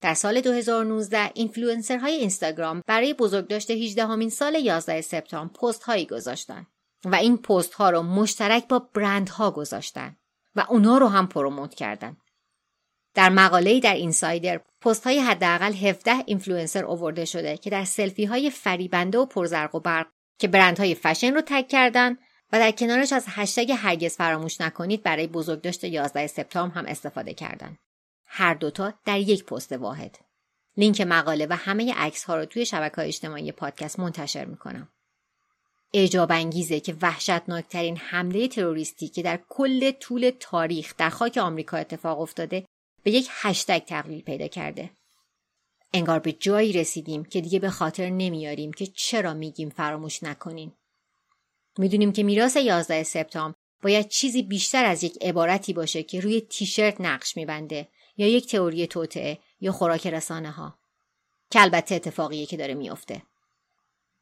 در 0.00 0.14
سال 0.14 0.40
2019 0.40 1.30
اینفلوئنسرهای 1.34 2.12
اینستاگرام 2.12 2.82
برای 2.86 3.14
بزرگداشت 3.14 3.70
18 3.70 4.06
همین 4.06 4.30
سال 4.30 4.54
11 4.54 5.00
سپتامبر 5.00 5.52
پست 5.52 5.82
هایی 5.82 6.06
گذاشتن 6.06 6.66
و 7.04 7.14
این 7.14 7.36
پست 7.36 7.74
ها 7.74 7.90
رو 7.90 8.02
مشترک 8.02 8.68
با 8.68 8.78
برند 8.78 9.28
ها 9.28 9.50
گذاشتن 9.50 10.16
و 10.56 10.64
اونا 10.68 10.98
رو 10.98 11.08
هم 11.08 11.26
promote 11.26 11.74
کردن. 11.74 12.16
در 13.14 13.28
مقاله‌ای 13.28 13.80
در 13.80 13.94
Insider 13.94 14.60
پست 14.80 15.04
های 15.04 15.18
حداقل 15.18 15.72
17 15.72 16.12
اینفلوئنسر 16.26 16.84
آورده 16.84 17.24
شده 17.24 17.56
که 17.56 17.70
در 17.70 17.84
سلفی 17.84 18.24
های 18.24 18.50
فریبنده 18.50 19.18
و 19.18 19.26
پرزرق 19.26 19.74
و 19.74 19.80
برق 19.80 20.06
که 20.38 20.48
برندهای 20.48 20.94
فشن 20.94 21.34
رو 21.34 21.42
تگ 21.46 21.68
کردن 21.68 22.16
و 22.52 22.58
در 22.58 22.70
کنارش 22.70 23.12
از 23.12 23.24
هشتگ 23.28 23.72
هرگز 23.72 24.16
فراموش 24.16 24.60
نکنید 24.60 25.02
برای 25.02 25.26
بزرگداشت 25.26 25.84
11 25.84 26.26
سپتامبر 26.26 26.74
هم 26.74 26.86
استفاده 26.86 27.34
کردند. 27.34 27.78
هر 28.28 28.54
دوتا 28.54 28.94
در 29.04 29.20
یک 29.20 29.44
پست 29.44 29.72
واحد. 29.72 30.18
لینک 30.76 31.00
مقاله 31.00 31.46
و 31.50 31.56
همه 31.56 31.94
عکس 31.94 32.24
ها 32.24 32.36
رو 32.36 32.44
توی 32.44 32.66
شبکه 32.66 32.98
اجتماعی 32.98 33.52
پادکست 33.52 34.00
منتشر 34.00 34.44
می‌کنم. 34.44 34.88
اعجاب 35.94 36.32
انگیزه 36.32 36.80
که 36.80 36.96
وحشتناکترین 37.02 37.96
حمله 37.96 38.48
تروریستی 38.48 39.08
که 39.08 39.22
در 39.22 39.40
کل 39.48 39.90
طول 39.90 40.32
تاریخ 40.40 40.94
در 40.96 41.10
خاک 41.10 41.38
آمریکا 41.38 41.76
اتفاق 41.76 42.20
افتاده 42.20 42.64
به 43.02 43.10
یک 43.10 43.28
هشتگ 43.30 43.78
تقلیل 43.78 44.22
پیدا 44.22 44.46
کرده. 44.46 44.90
انگار 45.92 46.18
به 46.18 46.32
جایی 46.32 46.72
رسیدیم 46.72 47.24
که 47.24 47.40
دیگه 47.40 47.58
به 47.58 47.70
خاطر 47.70 48.10
نمیاریم 48.10 48.72
که 48.72 48.86
چرا 48.86 49.34
میگیم 49.34 49.70
فراموش 49.70 50.22
نکنین. 50.22 50.72
می‌دونیم 51.78 52.12
که 52.12 52.22
میراث 52.22 52.56
11 52.56 53.02
سپتامبر 53.02 53.56
باید 53.82 54.08
چیزی 54.08 54.42
بیشتر 54.42 54.84
از 54.84 55.04
یک 55.04 55.18
عبارتی 55.20 55.72
باشه 55.72 56.02
که 56.02 56.20
روی 56.20 56.40
تیشرت 56.40 57.00
نقش 57.00 57.36
میبنده 57.36 57.88
یا 58.18 58.26
یک 58.26 58.46
تئوری 58.46 58.86
توطعه 58.86 59.38
یا 59.60 59.72
خوراک 59.72 60.06
رسانه 60.06 60.50
ها 60.50 60.78
که 61.50 61.60
البته 61.60 61.94
اتفاقیه 61.94 62.46
که 62.46 62.56
داره 62.56 62.74
میافته. 62.74 63.22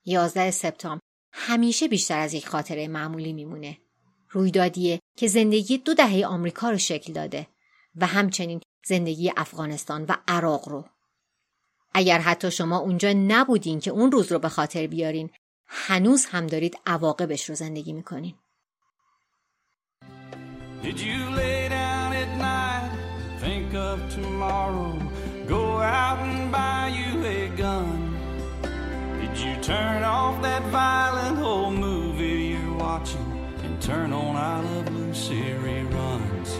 11 0.04 0.50
سپتامبر. 0.50 1.00
همیشه 1.32 1.88
بیشتر 1.88 2.18
از 2.18 2.34
یک 2.34 2.48
خاطره 2.48 2.88
معمولی 2.88 3.32
میمونه. 3.32 3.78
رویدادیه 4.30 5.00
که 5.16 5.26
زندگی 5.26 5.78
دو 5.78 5.94
دهه 5.94 6.26
آمریکا 6.26 6.70
رو 6.70 6.78
شکل 6.78 7.12
داده 7.12 7.46
و 7.96 8.06
همچنین 8.06 8.60
زندگی 8.86 9.32
افغانستان 9.36 10.04
و 10.04 10.14
عراق 10.28 10.68
رو. 10.68 10.84
اگر 11.94 12.18
حتی 12.18 12.50
شما 12.50 12.78
اونجا 12.78 13.12
نبودین 13.12 13.80
که 13.80 13.90
اون 13.90 14.12
روز 14.12 14.32
رو 14.32 14.38
به 14.38 14.48
خاطر 14.48 14.86
بیارین 14.86 15.30
هنوز 15.66 16.26
هم 16.26 16.46
دارید 16.46 16.78
عواقبش 16.86 17.48
رو 17.48 17.54
زندگی 17.54 17.92
می‌کنین. 17.92 18.34
Of 23.76 24.08
tomorrow. 24.10 24.98
Go 25.46 25.78
out 25.78 26.18
and 26.18 26.50
buy 26.50 26.88
you 26.88 27.24
a 27.24 27.48
gun. 27.56 28.16
Did 29.20 29.38
you 29.38 29.54
turn 29.62 30.02
off 30.02 30.42
that 30.42 30.62
violent 30.64 31.38
old 31.38 31.74
movie 31.74 32.56
you're 32.56 32.74
watching 32.74 33.30
and 33.62 33.80
turn 33.80 34.12
on 34.12 34.34
I 34.34 34.60
Love 34.60 34.94
Lucy 34.94 35.42
reruns? 35.62 36.50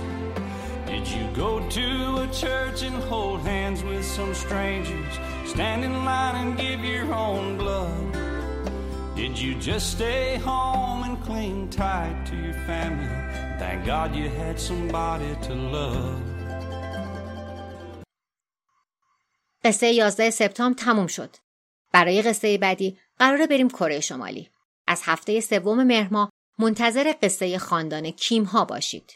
Did 0.86 1.08
you 1.08 1.26
go 1.34 1.66
to 1.68 2.22
a 2.22 2.28
church 2.32 2.82
and 2.82 2.96
hold 3.04 3.40
hands 3.40 3.82
with 3.82 4.04
some 4.04 4.34
strangers? 4.34 5.18
Stand 5.46 5.84
in 5.84 6.04
line 6.04 6.36
and 6.46 6.58
give 6.58 6.80
your 6.84 7.12
own 7.12 7.56
blood? 7.56 8.12
Did 9.16 9.38
you 9.38 9.54
just 9.54 9.92
stay 9.92 10.36
home 10.36 11.02
and 11.04 11.20
cling 11.22 11.70
tight 11.70 12.26
to 12.26 12.36
your 12.36 12.54
family? 12.66 13.08
Thank 13.58 13.86
God 13.86 14.14
you 14.14 14.28
had 14.28 14.60
somebody 14.60 15.34
to 15.42 15.54
love. 15.54 16.35
قصه 19.66 19.92
11 19.92 20.30
سپتامبر 20.30 20.78
تموم 20.78 21.06
شد. 21.06 21.36
برای 21.92 22.22
قصه 22.22 22.58
بعدی 22.58 22.98
قراره 23.18 23.46
بریم 23.46 23.68
کره 23.68 24.00
شمالی. 24.00 24.50
از 24.86 25.02
هفته 25.04 25.40
سوم 25.40 25.82
مهر 25.82 26.28
منتظر 26.58 27.14
قصه 27.22 27.58
خاندان 27.58 28.10
کیم 28.10 28.44
ها 28.44 28.64
باشید. 28.64 29.12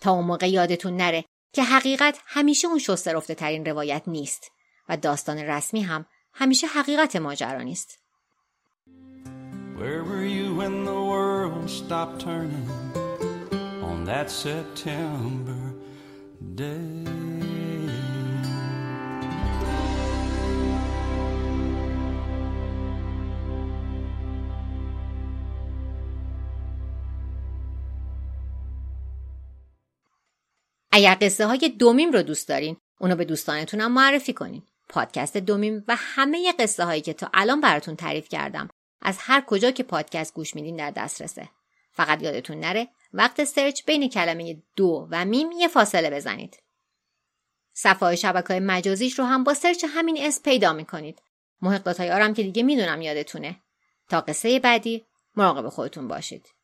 تا 0.00 0.10
اون 0.10 0.24
موقع 0.24 0.48
یادتون 0.48 0.96
نره 0.96 1.24
که 1.52 1.62
حقیقت 1.62 2.18
همیشه 2.26 2.68
اون 2.68 2.78
شسته 2.78 3.12
رفته 3.12 3.34
ترین 3.34 3.66
روایت 3.66 4.02
نیست 4.06 4.50
و 4.88 4.96
داستان 4.96 5.38
رسمی 5.38 5.82
هم 5.82 6.06
همیشه 6.32 6.66
حقیقت 6.66 7.16
ماجرا 7.16 7.62
نیست. 7.62 7.98
اگر 30.96 31.16
قصه 31.20 31.46
های 31.46 31.74
دومیم 31.78 32.12
رو 32.12 32.22
دوست 32.22 32.48
دارین 32.48 32.76
اونو 33.00 33.16
به 33.16 33.24
دوستانتون 33.24 33.80
هم 33.80 33.92
معرفی 33.92 34.32
کنین. 34.32 34.62
پادکست 34.88 35.36
دومیم 35.36 35.84
و 35.88 35.96
همه 35.98 36.52
قصه 36.52 36.84
هایی 36.84 37.00
که 37.00 37.12
تا 37.12 37.30
الان 37.34 37.60
براتون 37.60 37.96
تعریف 37.96 38.28
کردم 38.28 38.68
از 39.02 39.18
هر 39.20 39.44
کجا 39.46 39.70
که 39.70 39.82
پادکست 39.82 40.34
گوش 40.34 40.54
میدین 40.54 40.76
در 40.76 40.90
دسترسه. 40.90 41.48
فقط 41.92 42.22
یادتون 42.22 42.60
نره 42.60 42.88
وقت 43.12 43.44
سرچ 43.44 43.84
بین 43.84 44.08
کلمه 44.08 44.62
دو 44.76 45.08
و 45.10 45.24
میم 45.24 45.52
یه 45.52 45.68
فاصله 45.68 46.10
بزنید. 46.10 46.62
صفحه 47.74 48.16
شبکه 48.16 48.48
های 48.48 48.60
مجازیش 48.60 49.18
رو 49.18 49.24
هم 49.24 49.44
با 49.44 49.54
سرچ 49.54 49.84
همین 49.88 50.16
اسم 50.20 50.42
پیدا 50.42 50.72
می‌کنید. 50.72 51.22
محققات 51.62 52.00
های 52.00 52.10
آرم 52.10 52.34
که 52.34 52.42
دیگه 52.42 52.62
می‌دونم 52.62 53.02
یادتونه. 53.02 53.60
تا 54.08 54.20
قصه 54.20 54.58
بعدی 54.58 55.06
مراقب 55.36 55.68
خودتون 55.68 56.08
باشید. 56.08 56.55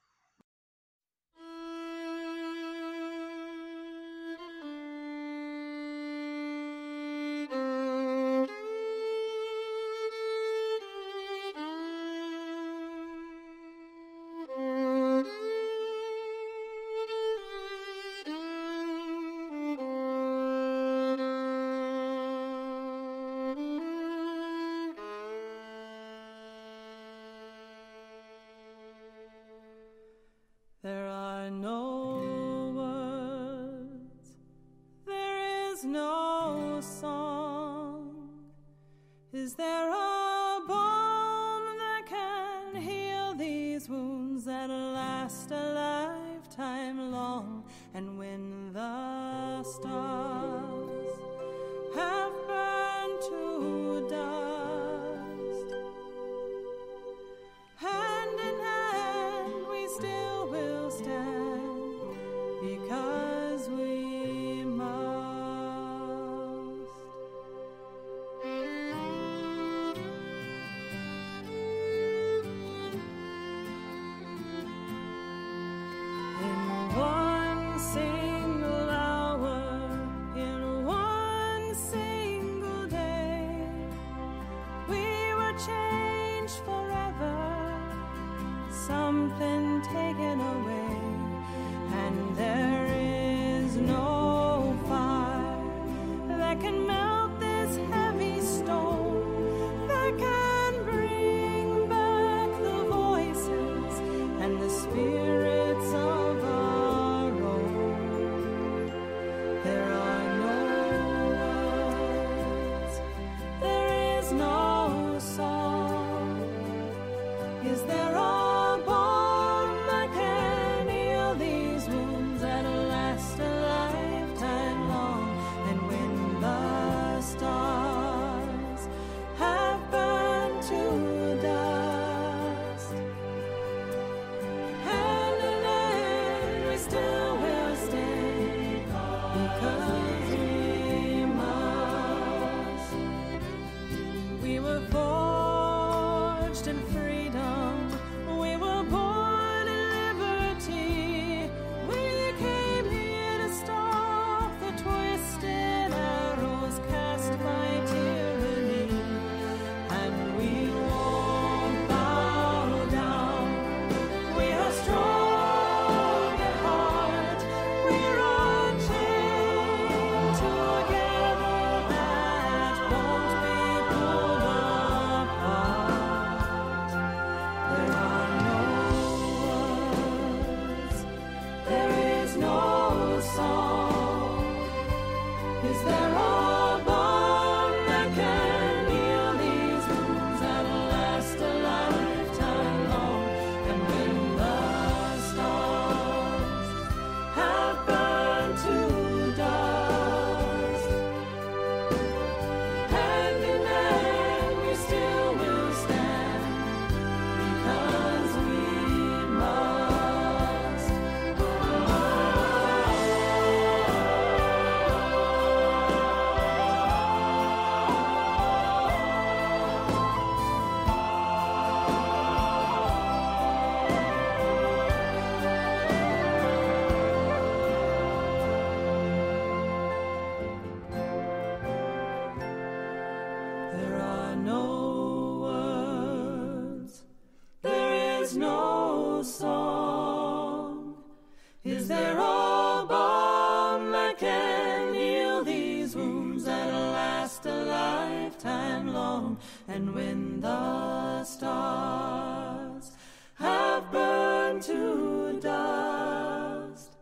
lifetime 248.45 248.93
long, 248.93 249.38
and 249.68 249.95
when 249.95 250.40
the 250.40 251.24
stars 251.24 252.93
have 253.34 253.90
burned 253.93 254.62
to 254.62 255.38
dust, 255.40 256.97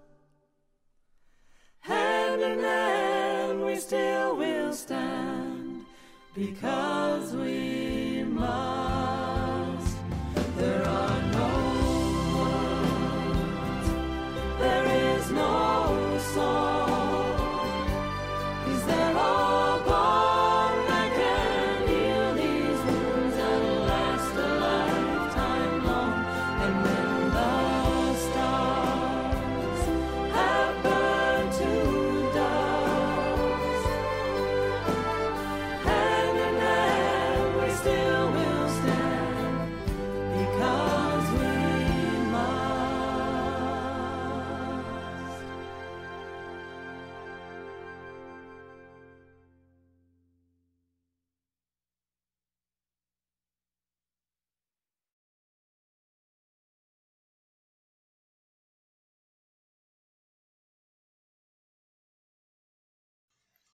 hand 1.80 2.43
in 2.43 2.59
hand 2.59 3.64
we 3.64 3.76
still 3.76 4.36
will 4.36 4.72
stand 4.72 5.84
because 6.34 7.34
we. 7.34 7.80